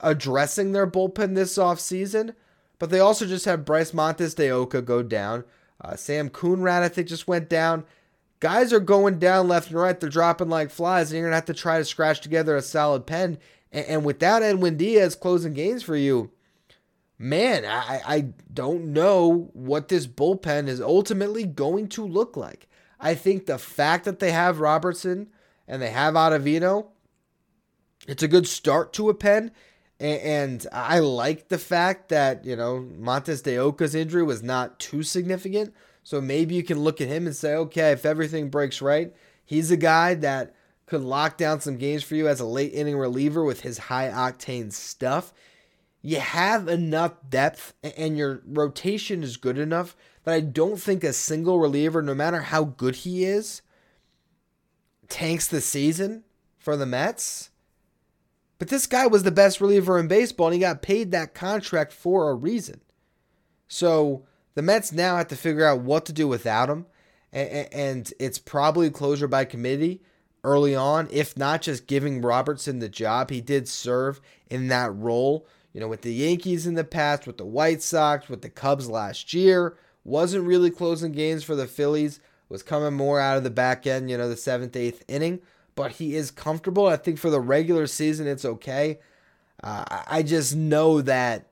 addressing 0.00 0.72
their 0.72 0.86
bullpen 0.86 1.34
this 1.34 1.56
offseason, 1.56 2.34
but 2.78 2.90
they 2.90 3.00
also 3.00 3.26
just 3.26 3.44
had 3.44 3.64
Bryce 3.64 3.94
Montes 3.94 4.34
de 4.34 4.50
Oca 4.50 4.82
go 4.82 5.02
down. 5.02 5.44
Uh, 5.80 5.96
Sam 5.96 6.30
Coonrod, 6.30 6.82
I 6.82 6.88
think, 6.88 7.08
just 7.08 7.28
went 7.28 7.48
down. 7.48 7.84
Guys 8.40 8.72
are 8.72 8.80
going 8.80 9.18
down 9.18 9.48
left 9.48 9.68
and 9.68 9.78
right. 9.78 9.98
They're 9.98 10.10
dropping 10.10 10.48
like 10.48 10.70
flies, 10.70 11.10
and 11.10 11.18
you're 11.18 11.26
going 11.26 11.32
to 11.32 11.36
have 11.36 11.44
to 11.46 11.54
try 11.54 11.78
to 11.78 11.84
scratch 11.84 12.20
together 12.20 12.56
a 12.56 12.62
solid 12.62 13.06
pen. 13.06 13.38
And, 13.72 13.86
and 13.86 14.04
without 14.04 14.42
Edwin 14.42 14.76
Diaz 14.76 15.14
closing 15.14 15.52
games 15.52 15.82
for 15.82 15.96
you, 15.96 16.30
man, 17.18 17.64
I, 17.64 18.02
I 18.06 18.20
don't 18.52 18.92
know 18.92 19.50
what 19.52 19.88
this 19.88 20.06
bullpen 20.06 20.68
is 20.68 20.80
ultimately 20.80 21.44
going 21.44 21.88
to 21.88 22.06
look 22.06 22.36
like. 22.36 22.68
I 23.00 23.14
think 23.14 23.46
the 23.46 23.58
fact 23.58 24.04
that 24.04 24.18
they 24.18 24.32
have 24.32 24.60
Robertson 24.60 25.28
and 25.66 25.80
they 25.80 25.90
have 25.90 26.14
Ottavino, 26.14 26.88
it's 28.06 28.22
a 28.22 28.28
good 28.28 28.46
start 28.46 28.92
to 28.94 29.08
a 29.08 29.14
pen. 29.14 29.52
And 30.00 30.66
I 30.72 30.98
like 30.98 31.48
the 31.48 31.58
fact 31.58 32.08
that, 32.08 32.44
you 32.44 32.56
know, 32.56 32.80
Montes 32.80 33.42
de 33.42 33.56
Oca's 33.56 33.94
injury 33.94 34.22
was 34.22 34.42
not 34.42 34.78
too 34.78 35.02
significant. 35.02 35.72
So 36.02 36.20
maybe 36.20 36.54
you 36.54 36.62
can 36.62 36.80
look 36.80 37.00
at 37.00 37.08
him 37.08 37.26
and 37.26 37.34
say, 37.34 37.54
okay, 37.54 37.92
if 37.92 38.04
everything 38.04 38.50
breaks 38.50 38.82
right, 38.82 39.14
he's 39.44 39.70
a 39.70 39.76
guy 39.76 40.14
that 40.14 40.54
could 40.86 41.00
lock 41.00 41.38
down 41.38 41.60
some 41.60 41.78
games 41.78 42.02
for 42.02 42.14
you 42.14 42.28
as 42.28 42.40
a 42.40 42.46
late 42.46 42.74
inning 42.74 42.98
reliever 42.98 43.42
with 43.42 43.62
his 43.62 43.78
high 43.78 44.08
octane 44.10 44.72
stuff. 44.72 45.32
You 46.02 46.20
have 46.20 46.68
enough 46.68 47.14
depth 47.30 47.72
and 47.82 48.18
your 48.18 48.42
rotation 48.46 49.22
is 49.22 49.38
good 49.38 49.58
enough 49.58 49.96
that 50.24 50.34
I 50.34 50.40
don't 50.40 50.78
think 50.78 51.02
a 51.02 51.14
single 51.14 51.58
reliever, 51.58 52.02
no 52.02 52.14
matter 52.14 52.42
how 52.42 52.64
good 52.64 52.96
he 52.96 53.24
is, 53.24 53.62
tanks 55.08 55.48
the 55.48 55.62
season 55.62 56.24
for 56.58 56.76
the 56.76 56.84
Mets. 56.84 57.50
But 58.64 58.70
this 58.70 58.86
guy 58.86 59.06
was 59.06 59.24
the 59.24 59.30
best 59.30 59.60
reliever 59.60 59.98
in 59.98 60.08
baseball 60.08 60.46
and 60.46 60.54
he 60.54 60.60
got 60.60 60.80
paid 60.80 61.10
that 61.10 61.34
contract 61.34 61.92
for 61.92 62.30
a 62.30 62.34
reason. 62.34 62.80
So 63.68 64.24
the 64.54 64.62
Mets 64.62 64.90
now 64.90 65.18
have 65.18 65.28
to 65.28 65.36
figure 65.36 65.66
out 65.66 65.82
what 65.82 66.06
to 66.06 66.14
do 66.14 66.26
without 66.26 66.70
him. 66.70 66.86
And 67.30 68.10
it's 68.18 68.38
probably 68.38 68.88
closure 68.88 69.28
by 69.28 69.44
committee 69.44 70.00
early 70.44 70.74
on, 70.74 71.08
if 71.10 71.36
not 71.36 71.60
just 71.60 71.86
giving 71.86 72.22
Robertson 72.22 72.78
the 72.78 72.88
job. 72.88 73.28
He 73.28 73.42
did 73.42 73.68
serve 73.68 74.22
in 74.48 74.68
that 74.68 74.96
role, 74.96 75.46
you 75.74 75.80
know, 75.82 75.88
with 75.88 76.00
the 76.00 76.14
Yankees 76.14 76.66
in 76.66 76.72
the 76.72 76.84
past, 76.84 77.26
with 77.26 77.36
the 77.36 77.44
White 77.44 77.82
Sox, 77.82 78.30
with 78.30 78.40
the 78.40 78.48
Cubs 78.48 78.88
last 78.88 79.34
year. 79.34 79.76
Wasn't 80.04 80.46
really 80.46 80.70
closing 80.70 81.12
games 81.12 81.44
for 81.44 81.54
the 81.54 81.66
Phillies, 81.66 82.18
was 82.48 82.62
coming 82.62 82.94
more 82.94 83.20
out 83.20 83.36
of 83.36 83.44
the 83.44 83.50
back 83.50 83.86
end, 83.86 84.10
you 84.10 84.16
know, 84.16 84.30
the 84.30 84.38
seventh, 84.38 84.74
eighth 84.74 85.04
inning. 85.06 85.40
But 85.74 85.92
he 85.92 86.14
is 86.14 86.30
comfortable. 86.30 86.86
I 86.86 86.96
think 86.96 87.18
for 87.18 87.30
the 87.30 87.40
regular 87.40 87.86
season, 87.86 88.26
it's 88.26 88.44
okay. 88.44 89.00
Uh, 89.62 89.84
I 90.06 90.22
just 90.22 90.54
know 90.54 91.00
that 91.00 91.50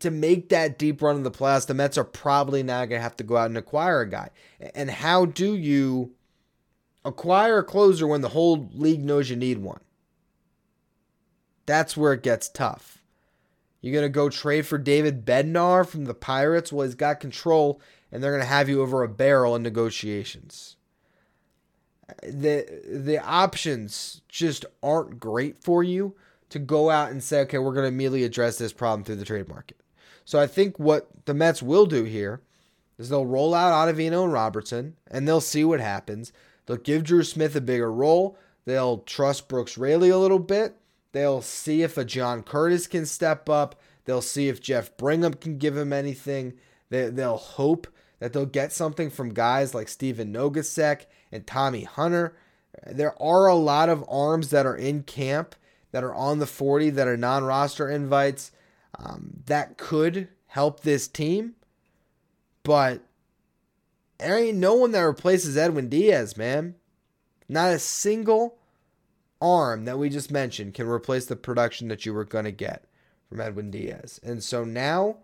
to 0.00 0.10
make 0.10 0.50
that 0.50 0.78
deep 0.78 1.00
run 1.02 1.16
in 1.16 1.22
the 1.22 1.30
playoffs, 1.30 1.66
the 1.66 1.74
Mets 1.74 1.98
are 1.98 2.04
probably 2.04 2.62
now 2.62 2.84
going 2.84 2.98
to 2.98 3.02
have 3.02 3.16
to 3.16 3.24
go 3.24 3.36
out 3.36 3.48
and 3.48 3.56
acquire 3.56 4.02
a 4.02 4.08
guy. 4.08 4.30
And 4.74 4.90
how 4.90 5.24
do 5.24 5.56
you 5.56 6.12
acquire 7.04 7.58
a 7.58 7.64
closer 7.64 8.06
when 8.06 8.20
the 8.20 8.28
whole 8.28 8.68
league 8.72 9.04
knows 9.04 9.30
you 9.30 9.36
need 9.36 9.58
one? 9.58 9.80
That's 11.66 11.96
where 11.96 12.12
it 12.12 12.22
gets 12.22 12.48
tough. 12.48 12.98
You're 13.80 13.94
going 13.94 14.04
to 14.04 14.10
go 14.10 14.28
trade 14.28 14.66
for 14.66 14.76
David 14.76 15.24
Bednar 15.24 15.86
from 15.86 16.04
the 16.04 16.14
Pirates? 16.14 16.72
Well, 16.72 16.86
he's 16.86 16.94
got 16.94 17.20
control, 17.20 17.80
and 18.12 18.22
they're 18.22 18.32
going 18.32 18.42
to 18.42 18.46
have 18.46 18.68
you 18.68 18.82
over 18.82 19.02
a 19.02 19.08
barrel 19.08 19.56
in 19.56 19.62
negotiations. 19.62 20.76
The, 22.30 22.82
the 22.86 23.18
options 23.18 24.22
just 24.28 24.64
aren't 24.82 25.20
great 25.20 25.58
for 25.58 25.82
you 25.82 26.14
to 26.50 26.58
go 26.58 26.90
out 26.90 27.10
and 27.10 27.22
say, 27.22 27.40
okay, 27.40 27.58
we're 27.58 27.72
going 27.72 27.84
to 27.84 27.88
immediately 27.88 28.24
address 28.24 28.58
this 28.58 28.72
problem 28.72 29.04
through 29.04 29.16
the 29.16 29.24
trade 29.24 29.48
market. 29.48 29.80
So 30.24 30.38
I 30.38 30.46
think 30.46 30.78
what 30.78 31.08
the 31.24 31.34
Mets 31.34 31.62
will 31.62 31.86
do 31.86 32.04
here 32.04 32.40
is 32.98 33.08
they'll 33.08 33.26
roll 33.26 33.54
out 33.54 33.72
Ottavino 33.72 34.24
and 34.24 34.32
Robertson, 34.32 34.96
and 35.10 35.26
they'll 35.26 35.40
see 35.40 35.64
what 35.64 35.80
happens. 35.80 36.32
They'll 36.66 36.76
give 36.76 37.04
Drew 37.04 37.24
Smith 37.24 37.56
a 37.56 37.60
bigger 37.60 37.90
role. 37.90 38.38
They'll 38.64 38.98
trust 38.98 39.48
Brooks 39.48 39.78
Raley 39.78 40.10
a 40.10 40.18
little 40.18 40.38
bit. 40.38 40.76
They'll 41.12 41.42
see 41.42 41.82
if 41.82 41.96
a 41.96 42.04
John 42.04 42.42
Curtis 42.42 42.86
can 42.86 43.06
step 43.06 43.48
up. 43.48 43.80
They'll 44.04 44.22
see 44.22 44.48
if 44.48 44.60
Jeff 44.60 44.96
Brigham 44.96 45.34
can 45.34 45.58
give 45.58 45.76
him 45.76 45.92
anything. 45.92 46.54
They, 46.90 47.08
they'll 47.10 47.36
hope 47.36 47.86
that 48.18 48.32
they'll 48.32 48.46
get 48.46 48.72
something 48.72 49.10
from 49.10 49.34
guys 49.34 49.74
like 49.74 49.88
Stephen 49.88 50.32
Nogosek 50.32 51.06
and 51.32 51.46
Tommy 51.46 51.84
Hunter. 51.84 52.36
There 52.86 53.20
are 53.22 53.46
a 53.46 53.54
lot 53.54 53.88
of 53.88 54.04
arms 54.08 54.50
that 54.50 54.66
are 54.66 54.76
in 54.76 55.02
camp 55.02 55.54
that 55.92 56.04
are 56.04 56.14
on 56.14 56.38
the 56.38 56.46
40 56.46 56.90
that 56.90 57.08
are 57.08 57.16
non 57.16 57.44
roster 57.44 57.88
invites 57.90 58.52
um, 58.98 59.42
that 59.46 59.76
could 59.76 60.28
help 60.46 60.80
this 60.80 61.08
team. 61.08 61.54
But 62.62 63.02
there 64.18 64.38
ain't 64.38 64.58
no 64.58 64.74
one 64.74 64.92
that 64.92 65.00
replaces 65.00 65.56
Edwin 65.56 65.88
Diaz, 65.88 66.36
man. 66.36 66.74
Not 67.48 67.72
a 67.72 67.78
single 67.78 68.58
arm 69.40 69.86
that 69.86 69.98
we 69.98 70.10
just 70.10 70.30
mentioned 70.30 70.74
can 70.74 70.86
replace 70.86 71.24
the 71.26 71.36
production 71.36 71.88
that 71.88 72.04
you 72.04 72.12
were 72.12 72.24
going 72.24 72.44
to 72.44 72.52
get 72.52 72.84
from 73.28 73.40
Edwin 73.40 73.70
Diaz. 73.70 74.20
And 74.22 74.42
so 74.42 74.64
now 74.64 75.16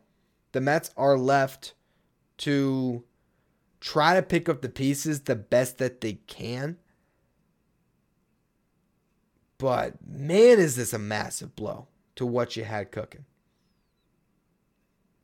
the 0.52 0.60
Mets 0.60 0.90
are 0.96 1.18
left 1.18 1.74
to 2.38 3.04
try 3.80 4.14
to 4.14 4.22
pick 4.22 4.48
up 4.48 4.62
the 4.62 4.68
pieces 4.68 5.22
the 5.22 5.36
best 5.36 5.78
that 5.78 6.00
they 6.00 6.14
can 6.26 6.78
but 9.58 9.94
man, 10.06 10.58
is 10.58 10.76
this 10.76 10.92
a 10.92 10.98
massive 10.98 11.56
blow 11.56 11.88
to 12.16 12.26
what 12.26 12.56
you 12.56 12.64
had 12.64 12.92
cooking. 12.92 13.24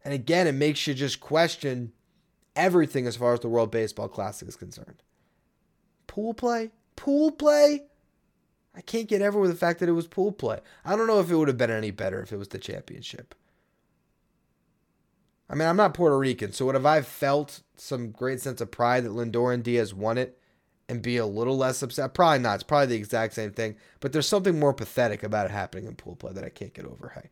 And 0.04 0.14
again, 0.14 0.47
it 0.47 0.52
makes 0.52 0.87
you 0.87 0.94
just 0.94 1.21
question 1.21 1.92
everything 2.56 3.06
as 3.06 3.16
far 3.16 3.35
as 3.35 3.40
the 3.40 3.49
World 3.49 3.71
Baseball 3.71 4.09
Classic 4.09 4.49
is 4.49 4.56
concerned. 4.56 5.02
Pool 6.06 6.35
play? 6.35 6.71
Pool 6.97 7.30
play? 7.30 7.85
I 8.75 8.80
can't 8.80 9.09
get 9.09 9.23
over 9.23 9.38
with 9.38 9.50
the 9.50 9.56
fact 9.56 9.80
that 9.80 9.88
it 9.88 9.92
was 9.92 10.06
pool 10.06 10.32
play. 10.32 10.61
I 10.85 10.97
don't 10.97 11.06
know 11.06 11.21
if 11.21 11.30
it 11.30 11.37
would 11.37 11.49
have 11.49 11.59
been 11.59 11.71
any 11.71 11.90
better 11.90 12.23
if 12.23 12.32
it 12.32 12.38
was 12.38 12.49
the 12.49 12.59
championship. 12.59 13.35
I 15.52 15.54
mean, 15.54 15.68
I'm 15.68 15.76
not 15.76 15.94
Puerto 15.94 16.18
Rican, 16.18 16.52
so 16.52 16.64
would 16.66 16.75
have 16.75 16.87
I 16.87 17.02
felt 17.02 17.61
some 17.76 18.11
great 18.11 18.40
sense 18.40 18.62
of 18.62 18.71
pride 18.71 19.04
that 19.04 19.12
Lindor 19.12 19.52
and 19.52 19.62
Diaz 19.62 19.92
won 19.92 20.16
it? 20.16 20.38
and 20.92 21.00
be 21.00 21.16
a 21.16 21.26
little 21.26 21.56
less 21.56 21.82
upset? 21.82 22.12
Probably 22.12 22.38
not. 22.38 22.56
It's 22.56 22.62
probably 22.62 22.87
the 22.87 22.97
exact 22.97 23.32
same 23.32 23.50
thing. 23.52 23.76
But 24.00 24.12
there's 24.12 24.28
something 24.28 24.59
more 24.59 24.75
pathetic 24.75 25.23
about 25.23 25.47
it 25.47 25.52
happening 25.52 25.87
in 25.87 25.97
pool 25.97 26.16
play 26.16 26.32
that 26.35 26.44
I 26.44 26.50
can't 26.50 26.75
get 26.75 26.85
over. 26.85 27.12
Hey. 27.14 27.30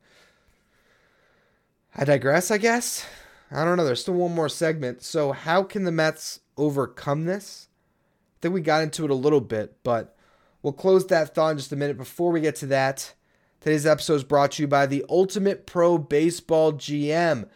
I 1.95 2.05
digress, 2.05 2.51
I 2.51 2.57
guess. 2.57 3.07
I 3.51 3.65
don't 3.65 3.77
know. 3.77 3.85
There's 3.85 4.01
still 4.01 4.15
one 4.15 4.35
more 4.35 4.49
segment. 4.49 5.03
So, 5.03 5.33
how 5.33 5.63
can 5.63 5.85
the 5.85 5.93
Mets 5.93 6.41
overcome 6.57 7.27
this? 7.27 7.69
I 7.69 8.37
think 8.41 8.55
we 8.55 8.63
got 8.63 8.83
into 8.83 9.05
it 9.05 9.11
a 9.11 9.15
little 9.15 9.41
bit, 9.41 9.77
but 9.83 10.17
we'll 10.63 10.73
close 10.73 11.07
that 11.09 11.35
thought 11.35 11.51
in 11.51 11.59
just 11.59 11.73
a 11.73 11.77
minute. 11.77 11.99
Before 11.99 12.31
we 12.31 12.41
get 12.41 12.57
to 12.57 12.67
that, 12.67 13.13
today's 13.61 13.85
episode 13.85 14.15
is 14.15 14.25
brought 14.25 14.53
to 14.53 14.63
you 14.63 14.69
by 14.69 14.87
the 14.87 15.05
Ultimate 15.11 15.67
Pro 15.67 15.99
Baseball 15.99 16.73
GM, 16.73 17.47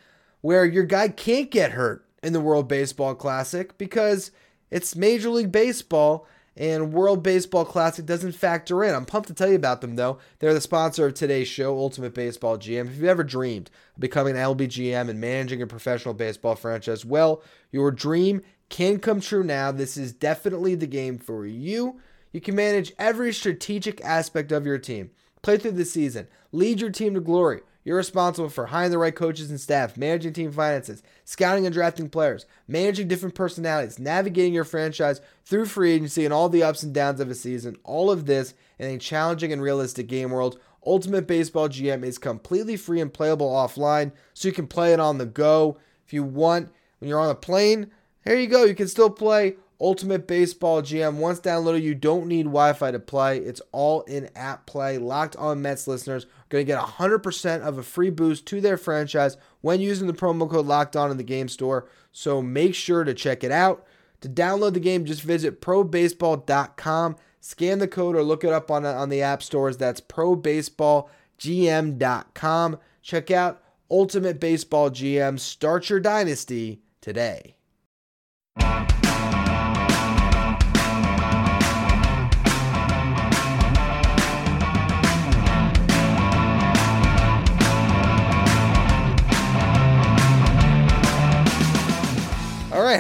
where 0.44 0.66
your 0.66 0.84
guy 0.84 1.08
can't 1.08 1.50
get 1.50 1.70
hurt 1.70 2.04
in 2.22 2.34
the 2.34 2.40
World 2.40 2.68
Baseball 2.68 3.14
Classic 3.14 3.78
because 3.78 4.30
it's 4.70 4.94
Major 4.94 5.30
League 5.30 5.50
Baseball, 5.50 6.26
and 6.54 6.92
World 6.92 7.22
Baseball 7.22 7.64
Classic 7.64 8.04
doesn't 8.04 8.32
factor 8.32 8.84
in. 8.84 8.94
I'm 8.94 9.06
pumped 9.06 9.28
to 9.28 9.34
tell 9.34 9.48
you 9.48 9.56
about 9.56 9.80
them, 9.80 9.96
though. 9.96 10.18
They're 10.40 10.52
the 10.52 10.60
sponsor 10.60 11.06
of 11.06 11.14
today's 11.14 11.48
show, 11.48 11.78
Ultimate 11.78 12.12
Baseball 12.12 12.58
GM. 12.58 12.88
If 12.88 12.96
you've 12.96 13.04
ever 13.04 13.24
dreamed 13.24 13.70
of 13.94 14.02
becoming 14.02 14.36
an 14.36 14.42
LBGM 14.42 15.08
and 15.08 15.18
managing 15.18 15.62
a 15.62 15.66
professional 15.66 16.12
baseball 16.12 16.56
franchise, 16.56 17.06
well, 17.06 17.42
your 17.72 17.90
dream 17.90 18.42
can 18.68 18.98
come 18.98 19.22
true 19.22 19.44
now. 19.44 19.72
This 19.72 19.96
is 19.96 20.12
definitely 20.12 20.74
the 20.74 20.86
game 20.86 21.16
for 21.16 21.46
you. 21.46 22.00
You 22.32 22.42
can 22.42 22.54
manage 22.54 22.92
every 22.98 23.32
strategic 23.32 24.04
aspect 24.04 24.52
of 24.52 24.66
your 24.66 24.76
team, 24.76 25.10
play 25.40 25.56
through 25.56 25.70
the 25.70 25.86
season, 25.86 26.28
lead 26.52 26.82
your 26.82 26.90
team 26.90 27.14
to 27.14 27.20
glory 27.20 27.62
you're 27.84 27.98
responsible 27.98 28.48
for 28.48 28.66
hiring 28.66 28.90
the 28.90 28.98
right 28.98 29.14
coaches 29.14 29.50
and 29.50 29.60
staff, 29.60 29.96
managing 29.96 30.32
team 30.32 30.50
finances, 30.50 31.02
scouting 31.24 31.66
and 31.66 31.74
drafting 31.74 32.08
players, 32.08 32.46
managing 32.66 33.08
different 33.08 33.34
personalities, 33.34 33.98
navigating 33.98 34.54
your 34.54 34.64
franchise 34.64 35.20
through 35.44 35.66
free 35.66 35.92
agency 35.92 36.24
and 36.24 36.32
all 36.32 36.48
the 36.48 36.62
ups 36.62 36.82
and 36.82 36.94
downs 36.94 37.20
of 37.20 37.30
a 37.30 37.34
season. 37.34 37.76
All 37.84 38.10
of 38.10 38.24
this 38.24 38.54
in 38.78 38.88
a 38.88 38.98
challenging 38.98 39.52
and 39.52 39.60
realistic 39.60 40.06
game 40.06 40.30
world. 40.30 40.58
Ultimate 40.86 41.26
Baseball 41.26 41.68
GM 41.68 42.04
is 42.04 42.18
completely 42.18 42.76
free 42.76 43.00
and 43.00 43.12
playable 43.12 43.50
offline, 43.50 44.12
so 44.32 44.48
you 44.48 44.54
can 44.54 44.66
play 44.66 44.92
it 44.92 45.00
on 45.00 45.18
the 45.18 45.26
go. 45.26 45.78
If 46.06 46.12
you 46.12 46.22
want, 46.22 46.70
when 46.98 47.08
you're 47.08 47.20
on 47.20 47.30
a 47.30 47.34
plane, 47.34 47.90
here 48.24 48.38
you 48.38 48.46
go. 48.46 48.64
You 48.64 48.74
can 48.74 48.88
still 48.88 49.10
play 49.10 49.56
Ultimate 49.80 50.26
Baseball 50.26 50.82
GM. 50.82 51.16
Once 51.16 51.40
downloaded, 51.40 51.82
you 51.82 51.94
don't 51.94 52.26
need 52.26 52.44
Wi 52.44 52.72
Fi 52.72 52.90
to 52.90 52.98
play. 52.98 53.38
It's 53.38 53.62
all 53.72 54.02
in 54.02 54.30
app 54.34 54.66
play. 54.66 54.98
Locked 54.98 55.36
on 55.36 55.62
Mets 55.62 55.86
listeners 55.86 56.26
going 56.48 56.64
to 56.64 56.72
get 56.72 56.80
100% 56.80 57.62
of 57.62 57.78
a 57.78 57.82
free 57.82 58.10
boost 58.10 58.46
to 58.46 58.60
their 58.60 58.76
franchise 58.76 59.36
when 59.60 59.80
using 59.80 60.06
the 60.06 60.12
promo 60.12 60.48
code 60.48 60.66
Locked 60.66 60.94
On 60.96 61.10
in 61.10 61.16
the 61.16 61.22
game 61.22 61.48
store. 61.48 61.88
So 62.12 62.42
make 62.42 62.74
sure 62.74 63.04
to 63.04 63.14
check 63.14 63.44
it 63.44 63.52
out. 63.52 63.86
To 64.20 64.28
download 64.28 64.74
the 64.74 64.80
game, 64.80 65.04
just 65.04 65.22
visit 65.22 65.60
probaseball.com, 65.60 67.16
scan 67.40 67.78
the 67.78 67.88
code, 67.88 68.16
or 68.16 68.22
look 68.22 68.44
it 68.44 68.52
up 68.52 68.70
on, 68.70 68.86
on 68.86 69.10
the 69.10 69.22
app 69.22 69.42
stores. 69.42 69.76
That's 69.76 70.00
probaseballgm.com. 70.00 72.78
Check 73.02 73.30
out 73.30 73.62
Ultimate 73.90 74.40
Baseball 74.40 74.90
GM. 74.90 75.38
Start 75.38 75.90
your 75.90 76.00
dynasty 76.00 76.80
today. 77.02 77.56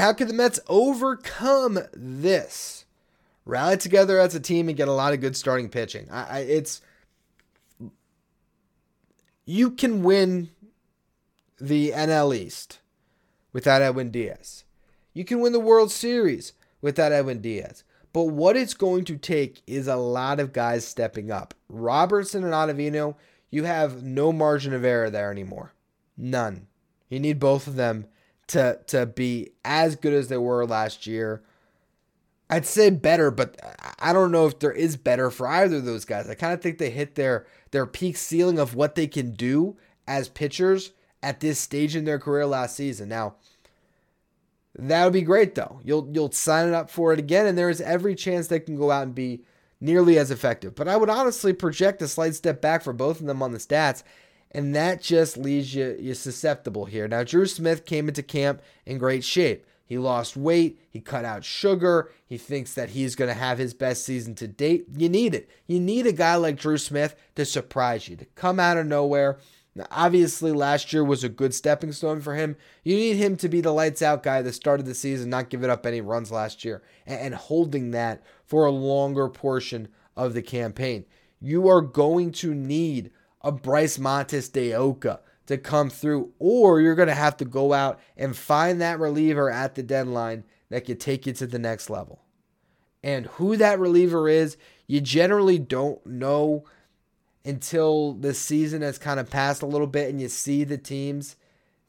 How 0.04 0.12
can 0.12 0.28
the 0.28 0.34
Mets 0.34 0.60
overcome 0.68 1.78
this? 1.94 2.84
Rally 3.46 3.78
together 3.78 4.18
as 4.18 4.34
a 4.34 4.40
team 4.40 4.68
and 4.68 4.76
get 4.76 4.86
a 4.86 4.92
lot 4.92 5.14
of 5.14 5.22
good 5.22 5.34
starting 5.34 5.70
pitching. 5.70 6.08
I, 6.10 6.24
I, 6.24 6.38
it's 6.40 6.82
you 9.46 9.70
can 9.70 10.02
win 10.02 10.50
the 11.58 11.92
NL 11.92 12.36
East 12.36 12.80
without 13.54 13.80
Edwin 13.80 14.10
Diaz. 14.10 14.64
You 15.14 15.24
can 15.24 15.40
win 15.40 15.54
the 15.54 15.60
World 15.60 15.90
Series 15.90 16.52
without 16.82 17.12
Edwin 17.12 17.40
Diaz. 17.40 17.82
But 18.12 18.24
what 18.24 18.58
it's 18.58 18.74
going 18.74 19.04
to 19.06 19.16
take 19.16 19.62
is 19.66 19.88
a 19.88 19.96
lot 19.96 20.38
of 20.38 20.52
guys 20.52 20.86
stepping 20.86 21.30
up. 21.30 21.54
Robertson 21.66 22.44
and 22.44 22.52
Ottavino, 22.52 23.16
you 23.50 23.64
have 23.64 24.02
no 24.02 24.32
margin 24.32 24.74
of 24.74 24.84
error 24.84 25.08
there 25.08 25.30
anymore. 25.30 25.72
None. 26.14 26.66
You 27.08 27.20
need 27.20 27.38
both 27.40 27.66
of 27.66 27.76
them 27.76 28.06
to 28.48 28.80
to 28.86 29.06
be 29.06 29.50
as 29.64 29.96
good 29.96 30.12
as 30.12 30.28
they 30.28 30.36
were 30.36 30.66
last 30.66 31.06
year. 31.06 31.42
I'd 32.50 32.66
say 32.66 32.90
better, 32.90 33.30
but 33.30 33.58
I 33.98 34.12
don't 34.12 34.30
know 34.30 34.46
if 34.46 34.58
there 34.58 34.72
is 34.72 34.96
better 34.96 35.30
for 35.30 35.46
either 35.46 35.76
of 35.76 35.84
those 35.84 36.04
guys. 36.04 36.28
I 36.28 36.34
kind 36.34 36.52
of 36.52 36.60
think 36.60 36.78
they 36.78 36.90
hit 36.90 37.14
their 37.14 37.46
their 37.70 37.86
peak 37.86 38.16
ceiling 38.16 38.58
of 38.58 38.74
what 38.74 38.94
they 38.94 39.06
can 39.06 39.32
do 39.32 39.76
as 40.06 40.28
pitchers 40.28 40.92
at 41.22 41.40
this 41.40 41.58
stage 41.58 41.96
in 41.96 42.04
their 42.04 42.18
career 42.18 42.46
last 42.46 42.76
season. 42.76 43.08
Now, 43.08 43.36
that 44.78 45.04
would 45.04 45.12
be 45.12 45.22
great 45.22 45.54
though. 45.54 45.80
You'll 45.82 46.08
you'll 46.12 46.32
sign 46.32 46.68
it 46.68 46.74
up 46.74 46.90
for 46.90 47.12
it 47.12 47.18
again, 47.18 47.46
and 47.46 47.56
there 47.56 47.70
is 47.70 47.80
every 47.80 48.14
chance 48.14 48.48
they 48.48 48.60
can 48.60 48.76
go 48.76 48.90
out 48.90 49.04
and 49.04 49.14
be 49.14 49.44
nearly 49.80 50.18
as 50.18 50.30
effective. 50.30 50.74
But 50.74 50.88
I 50.88 50.96
would 50.96 51.10
honestly 51.10 51.52
project 51.52 52.02
a 52.02 52.08
slight 52.08 52.34
step 52.34 52.60
back 52.60 52.82
for 52.82 52.92
both 52.92 53.20
of 53.20 53.26
them 53.26 53.42
on 53.42 53.52
the 53.52 53.58
stats, 53.58 54.02
and 54.54 54.74
that 54.74 55.02
just 55.02 55.36
leaves 55.36 55.74
you 55.74 55.96
you 55.98 56.14
susceptible 56.14 56.86
here. 56.86 57.08
Now 57.08 57.24
Drew 57.24 57.46
Smith 57.46 57.84
came 57.84 58.08
into 58.08 58.22
camp 58.22 58.62
in 58.86 58.98
great 58.98 59.24
shape. 59.24 59.66
He 59.86 59.98
lost 59.98 60.34
weight, 60.34 60.80
he 60.88 61.00
cut 61.00 61.26
out 61.26 61.44
sugar, 61.44 62.10
he 62.24 62.38
thinks 62.38 62.72
that 62.72 62.90
he's 62.90 63.14
going 63.14 63.28
to 63.28 63.38
have 63.38 63.58
his 63.58 63.74
best 63.74 64.04
season 64.04 64.34
to 64.36 64.48
date. 64.48 64.86
You 64.96 65.10
need 65.10 65.34
it. 65.34 65.50
You 65.66 65.78
need 65.78 66.06
a 66.06 66.12
guy 66.12 66.36
like 66.36 66.56
Drew 66.56 66.78
Smith 66.78 67.14
to 67.34 67.44
surprise 67.44 68.08
you, 68.08 68.16
to 68.16 68.24
come 68.24 68.58
out 68.58 68.78
of 68.78 68.86
nowhere 68.86 69.38
now, 69.76 69.86
obviously, 69.90 70.52
last 70.52 70.92
year 70.92 71.02
was 71.02 71.24
a 71.24 71.28
good 71.28 71.52
stepping 71.52 71.92
stone 71.92 72.20
for 72.20 72.34
him. 72.34 72.56
You 72.84 72.96
need 72.96 73.16
him 73.16 73.36
to 73.38 73.48
be 73.48 73.60
the 73.60 73.72
lights 73.72 74.02
out 74.02 74.22
guy 74.22 74.40
that 74.40 74.52
started 74.52 74.86
the 74.86 74.94
season, 74.94 75.30
not 75.30 75.50
giving 75.50 75.70
up 75.70 75.84
any 75.84 76.00
runs 76.00 76.30
last 76.30 76.64
year, 76.64 76.82
and, 77.06 77.34
holding 77.34 77.90
that 77.90 78.22
for 78.44 78.64
a 78.64 78.70
longer 78.70 79.28
portion 79.28 79.88
of 80.16 80.32
the 80.32 80.42
campaign. 80.42 81.06
You 81.40 81.68
are 81.68 81.80
going 81.80 82.30
to 82.32 82.54
need 82.54 83.10
a 83.44 83.52
Bryce 83.52 83.98
Montes 83.98 84.48
de 84.48 84.74
Oca 84.74 85.20
to 85.46 85.58
come 85.58 85.90
through, 85.90 86.32
or 86.38 86.80
you're 86.80 86.94
going 86.94 87.08
to 87.08 87.14
have 87.14 87.36
to 87.36 87.44
go 87.44 87.72
out 87.72 88.00
and 88.16 88.36
find 88.36 88.80
that 88.80 88.98
reliever 88.98 89.50
at 89.50 89.74
the 89.74 89.82
deadline 89.82 90.42
that 90.70 90.86
could 90.86 90.98
take 90.98 91.26
you 91.26 91.34
to 91.34 91.46
the 91.46 91.58
next 91.58 91.90
level. 91.90 92.22
And 93.02 93.26
who 93.26 93.56
that 93.58 93.78
reliever 93.78 94.28
is, 94.28 94.56
you 94.86 95.02
generally 95.02 95.58
don't 95.58 96.04
know 96.06 96.64
until 97.44 98.14
the 98.14 98.32
season 98.32 98.80
has 98.80 98.96
kind 98.96 99.20
of 99.20 99.30
passed 99.30 99.60
a 99.60 99.66
little 99.66 99.86
bit 99.86 100.08
and 100.08 100.18
you 100.20 100.28
see 100.28 100.64
the 100.64 100.78
teams 100.78 101.36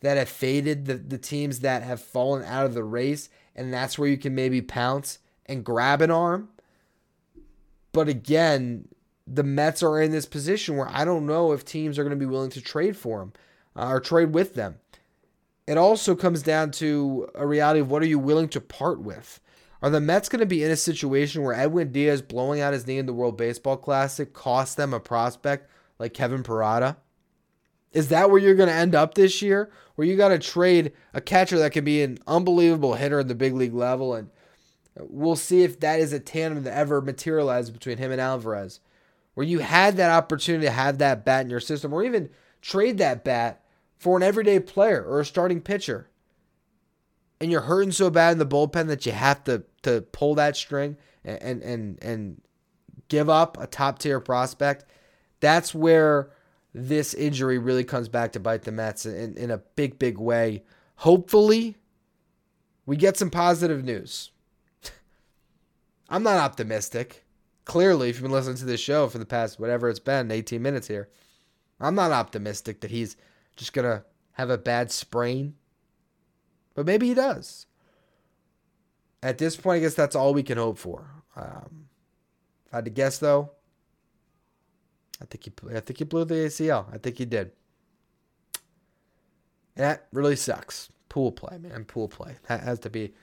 that 0.01 0.17
have 0.17 0.27
faded, 0.27 0.85
the, 0.85 0.95
the 0.95 1.17
teams 1.17 1.61
that 1.61 1.81
have 1.83 2.01
fallen 2.01 2.43
out 2.43 2.65
of 2.65 2.73
the 2.73 2.83
race, 2.83 3.29
and 3.55 3.73
that's 3.73 3.97
where 3.97 4.09
you 4.09 4.17
can 4.17 4.35
maybe 4.35 4.61
pounce 4.61 5.19
and 5.45 5.63
grab 5.63 6.01
an 6.01 6.11
arm. 6.11 6.49
But 7.93 8.09
again, 8.09 8.89
the 9.27 9.43
Mets 9.43 9.81
are 9.81 10.01
in 10.01 10.11
this 10.11 10.25
position 10.25 10.77
where 10.77 10.89
I 10.89 11.05
don't 11.05 11.25
know 11.25 11.51
if 11.51 11.65
teams 11.65 11.97
are 11.97 12.03
going 12.03 12.17
to 12.17 12.25
be 12.25 12.25
willing 12.25 12.51
to 12.51 12.61
trade 12.61 12.95
for 12.95 13.19
them 13.19 13.33
uh, 13.75 13.89
or 13.89 13.99
trade 13.99 14.33
with 14.33 14.53
them. 14.53 14.75
It 15.67 15.77
also 15.77 16.15
comes 16.15 16.43
down 16.43 16.71
to 16.71 17.27
a 17.33 17.47
reality 17.47 17.79
of 17.79 17.89
what 17.89 18.03
are 18.03 18.07
you 18.07 18.19
willing 18.19 18.49
to 18.49 18.61
part 18.61 19.01
with. 19.01 19.39
Are 19.81 19.89
the 19.89 19.99
Mets 19.99 20.29
going 20.29 20.39
to 20.39 20.45
be 20.45 20.63
in 20.63 20.71
a 20.71 20.75
situation 20.75 21.43
where 21.43 21.55
Edwin 21.55 21.91
Diaz 21.91 22.21
blowing 22.21 22.61
out 22.61 22.73
his 22.73 22.87
knee 22.87 22.97
in 22.97 23.05
the 23.05 23.13
World 23.13 23.37
Baseball 23.37 23.77
Classic 23.77 24.31
cost 24.31 24.77
them 24.77 24.93
a 24.93 24.99
prospect 24.99 25.69
like 25.99 26.13
Kevin 26.13 26.43
Parada? 26.43 26.97
Is 27.91 28.09
that 28.09 28.29
where 28.29 28.39
you're 28.39 28.55
going 28.55 28.69
to 28.69 28.75
end 28.75 28.93
up 28.93 29.13
this 29.13 29.41
year? 29.41 29.71
Where 29.95 30.07
you 30.07 30.17
got 30.17 30.29
to 30.29 30.39
trade 30.39 30.91
a 31.13 31.21
catcher 31.21 31.57
that 31.59 31.71
can 31.71 31.85
be 31.85 32.03
an 32.03 32.19
unbelievable 32.27 32.95
hitter 32.95 33.19
at 33.19 33.27
the 33.27 33.35
big 33.35 33.53
league 33.53 33.73
level? 33.73 34.13
And 34.13 34.29
we'll 34.99 35.35
see 35.35 35.63
if 35.63 35.79
that 35.79 35.99
is 35.99 36.13
a 36.13 36.19
tandem 36.19 36.63
that 36.63 36.77
ever 36.77 37.01
materializes 37.01 37.71
between 37.71 37.97
him 37.97 38.11
and 38.11 38.19
Alvarez. 38.19 38.81
Where 39.35 39.45
you 39.45 39.59
had 39.59 39.97
that 39.97 40.11
opportunity 40.11 40.65
to 40.65 40.71
have 40.71 40.97
that 40.97 41.23
bat 41.23 41.43
in 41.43 41.49
your 41.49 41.59
system, 41.59 41.93
or 41.93 42.03
even 42.03 42.29
trade 42.61 42.97
that 42.97 43.23
bat 43.23 43.63
for 43.97 44.17
an 44.17 44.23
everyday 44.23 44.59
player 44.59 45.03
or 45.03 45.19
a 45.19 45.25
starting 45.25 45.61
pitcher 45.61 46.09
and 47.39 47.51
you're 47.51 47.61
hurting 47.61 47.91
so 47.91 48.09
bad 48.09 48.31
in 48.31 48.37
the 48.37 48.45
bullpen 48.45 48.87
that 48.87 49.05
you 49.05 49.11
have 49.11 49.43
to 49.43 49.63
to 49.83 50.01
pull 50.11 50.35
that 50.35 50.55
string 50.55 50.97
and 51.23 51.61
and 51.61 51.99
and 52.01 52.41
give 53.07 53.29
up 53.29 53.57
a 53.59 53.67
top 53.67 53.99
tier 53.99 54.19
prospect, 54.19 54.85
that's 55.39 55.75
where 55.75 56.31
this 56.73 57.13
injury 57.13 57.57
really 57.57 57.83
comes 57.83 58.09
back 58.09 58.31
to 58.31 58.39
bite 58.39 58.63
the 58.63 58.71
Mets 58.71 59.05
in, 59.05 59.37
in 59.37 59.51
a 59.51 59.57
big, 59.57 59.99
big 59.99 60.17
way. 60.17 60.63
Hopefully, 60.97 61.77
we 62.85 62.97
get 62.97 63.17
some 63.17 63.29
positive 63.29 63.83
news. 63.83 64.31
I'm 66.09 66.23
not 66.23 66.37
optimistic. 66.37 67.24
Clearly, 67.65 68.09
if 68.09 68.15
you've 68.15 68.23
been 68.23 68.31
listening 68.31 68.57
to 68.57 68.65
this 68.65 68.79
show 68.79 69.07
for 69.07 69.17
the 69.17 69.25
past 69.25 69.59
whatever 69.59 69.89
it's 69.89 69.99
been, 69.99 70.31
18 70.31 70.61
minutes 70.61 70.87
here, 70.87 71.09
I'm 71.79 71.95
not 71.95 72.11
optimistic 72.11 72.81
that 72.81 72.91
he's 72.91 73.17
just 73.55 73.73
going 73.73 73.85
to 73.85 74.05
have 74.33 74.49
a 74.49 74.57
bad 74.57 74.91
sprain 74.91 75.55
but 76.75 76.85
maybe 76.85 77.07
he 77.07 77.13
does. 77.13 77.65
At 79.23 79.39
this 79.39 79.55
point, 79.55 79.77
I 79.77 79.79
guess 79.79 79.95
that's 79.95 80.15
all 80.15 80.33
we 80.33 80.43
can 80.43 80.57
hope 80.59 80.77
for. 80.77 81.09
Um, 81.35 81.87
if 82.67 82.73
I 82.73 82.77
had 82.77 82.85
to 82.85 82.91
guess, 82.91 83.17
though, 83.17 83.51
I 85.19 85.25
think 85.25 85.45
he, 85.45 85.75
I 85.75 85.79
think 85.79 85.97
he 85.97 86.03
blew 86.03 86.25
the 86.25 86.35
ACL. 86.35 86.93
I 86.93 86.99
think 86.99 87.17
he 87.17 87.25
did. 87.25 87.53
that 89.75 90.07
really 90.11 90.35
sucks. 90.35 90.89
Pool 91.09 91.31
play, 91.31 91.57
man. 91.57 91.85
Pool 91.85 92.09
play. 92.09 92.35
That 92.49 92.61
has 92.61 92.79
to 92.79 92.89
be 92.89 93.13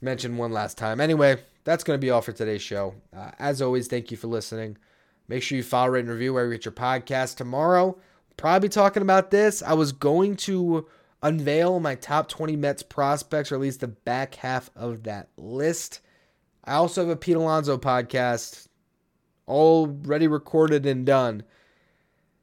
mentioned 0.00 0.38
one 0.38 0.52
last 0.52 0.78
time. 0.78 1.00
Anyway, 1.00 1.42
that's 1.64 1.84
going 1.84 1.98
to 1.98 2.04
be 2.04 2.10
all 2.10 2.22
for 2.22 2.32
today's 2.32 2.62
show. 2.62 2.94
Uh, 3.16 3.30
as 3.38 3.60
always, 3.60 3.86
thank 3.86 4.10
you 4.10 4.16
for 4.16 4.26
listening. 4.28 4.76
Make 5.28 5.42
sure 5.42 5.56
you 5.56 5.62
follow, 5.62 5.90
rate, 5.90 6.00
and 6.00 6.10
review 6.10 6.34
where 6.34 6.46
you 6.46 6.52
get 6.52 6.64
your 6.64 6.72
podcast. 6.72 7.36
Tomorrow, 7.36 7.98
probably 8.36 8.68
talking 8.68 9.02
about 9.02 9.30
this. 9.30 9.62
I 9.62 9.74
was 9.74 9.92
going 9.92 10.36
to 10.36 10.86
unveil 11.22 11.80
my 11.80 11.94
top 11.94 12.28
20 12.28 12.56
Mets 12.56 12.82
prospects, 12.82 13.52
or 13.52 13.56
at 13.56 13.60
least 13.60 13.80
the 13.80 13.88
back 13.88 14.36
half 14.36 14.70
of 14.74 15.04
that 15.04 15.28
list. 15.36 16.00
I 16.64 16.74
also 16.74 17.02
have 17.02 17.10
a 17.10 17.16
Pete 17.16 17.36
Alonso 17.36 17.78
podcast 17.78 18.66
already 19.46 20.26
recorded 20.26 20.86
and 20.86 21.04
done. 21.04 21.42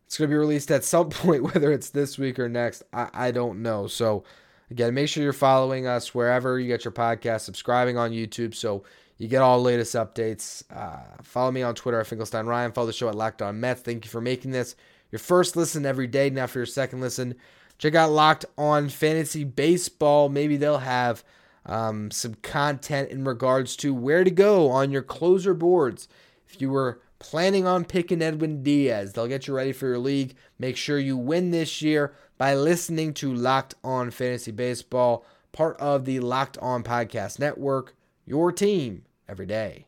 It's 0.06 0.18
going 0.18 0.30
to 0.30 0.34
be 0.34 0.38
released 0.38 0.72
at 0.72 0.84
some 0.84 1.10
point, 1.12 1.44
whether 1.44 1.72
it's 1.72 1.90
this 1.90 2.18
week 2.18 2.40
or 2.40 2.48
next. 2.48 2.84
I, 2.94 3.10
I 3.14 3.32
don't 3.32 3.62
know. 3.62 3.88
So, 3.88 4.24
again, 4.72 4.94
make 4.94 5.10
sure 5.10 5.24
you're 5.24 5.34
following 5.34 5.88
us 5.88 6.14
wherever 6.14 6.60
you 6.60 6.68
get 6.68 6.86
your 6.86 6.94
podcast, 6.94 7.42
subscribing 7.42 7.98
on 7.98 8.12
YouTube 8.12 8.56
so 8.56 8.84
you 9.18 9.28
get 9.28 9.42
all 9.42 9.58
the 9.58 9.64
latest 9.64 9.96
updates. 9.96 10.64
Uh, 10.72 11.00
follow 11.22 11.52
me 11.52 11.62
on 11.62 11.76
Twitter 11.76 12.00
at 12.00 12.08
Finkelstein 12.08 12.46
Ryan. 12.46 12.72
Follow 12.72 12.88
the 12.88 12.94
show 12.94 13.10
at 13.10 13.16
Locked 13.16 13.42
On 13.42 13.60
Mets. 13.60 13.82
Thank 13.82 14.06
you 14.06 14.12
for 14.12 14.22
making 14.22 14.52
this 14.52 14.76
your 15.12 15.20
first 15.20 15.56
listen 15.56 15.86
every 15.86 16.08
day. 16.08 16.30
Now, 16.30 16.48
for 16.48 16.60
your 16.60 16.66
second 16.66 17.02
listen, 17.02 17.36
Check 17.78 17.94
out 17.94 18.12
Locked 18.12 18.46
On 18.58 18.90
Fantasy 18.90 19.44
Baseball. 19.44 20.30
Maybe 20.30 20.58
they'll 20.58 20.80
have 20.80 21.24
um, 21.66 22.10
some 22.10 22.34
content 22.36 23.12
in 23.12 23.24
regards 23.24 23.76
to 23.78 23.94
where 23.94 24.24
to 24.24 24.32
go 24.32 24.70
on 24.70 24.92
your 24.92 25.04
closer 25.04 25.54
boards. 25.54 26.08
If 26.50 26.60
you 26.60 26.72
were 26.72 27.02
planning 27.20 27.68
on 27.68 27.86
picking 27.86 28.24
Edwin 28.24 28.64
Diaz, 28.64 29.14
they'll 29.14 29.28
get 29.28 29.48
you 29.48 29.54
ready 29.54 29.74
for 29.74 29.86
your 29.86 30.00
league. 30.00 30.36
Make 30.58 30.76
sure 30.76 30.98
you 30.98 31.18
win 31.18 31.52
this 31.52 31.82
year 31.84 32.16
by 32.40 32.56
listening 32.56 33.14
to 33.16 33.34
Locked 33.34 33.76
On 33.84 34.10
Fantasy 34.10 34.52
Baseball, 34.52 35.24
part 35.52 35.78
of 35.78 36.06
the 36.06 36.20
Locked 36.20 36.58
On 36.60 36.84
Podcast 36.84 37.38
Network, 37.38 37.96
your 38.26 38.52
team 38.52 39.04
every 39.28 39.46
day. 39.46 39.86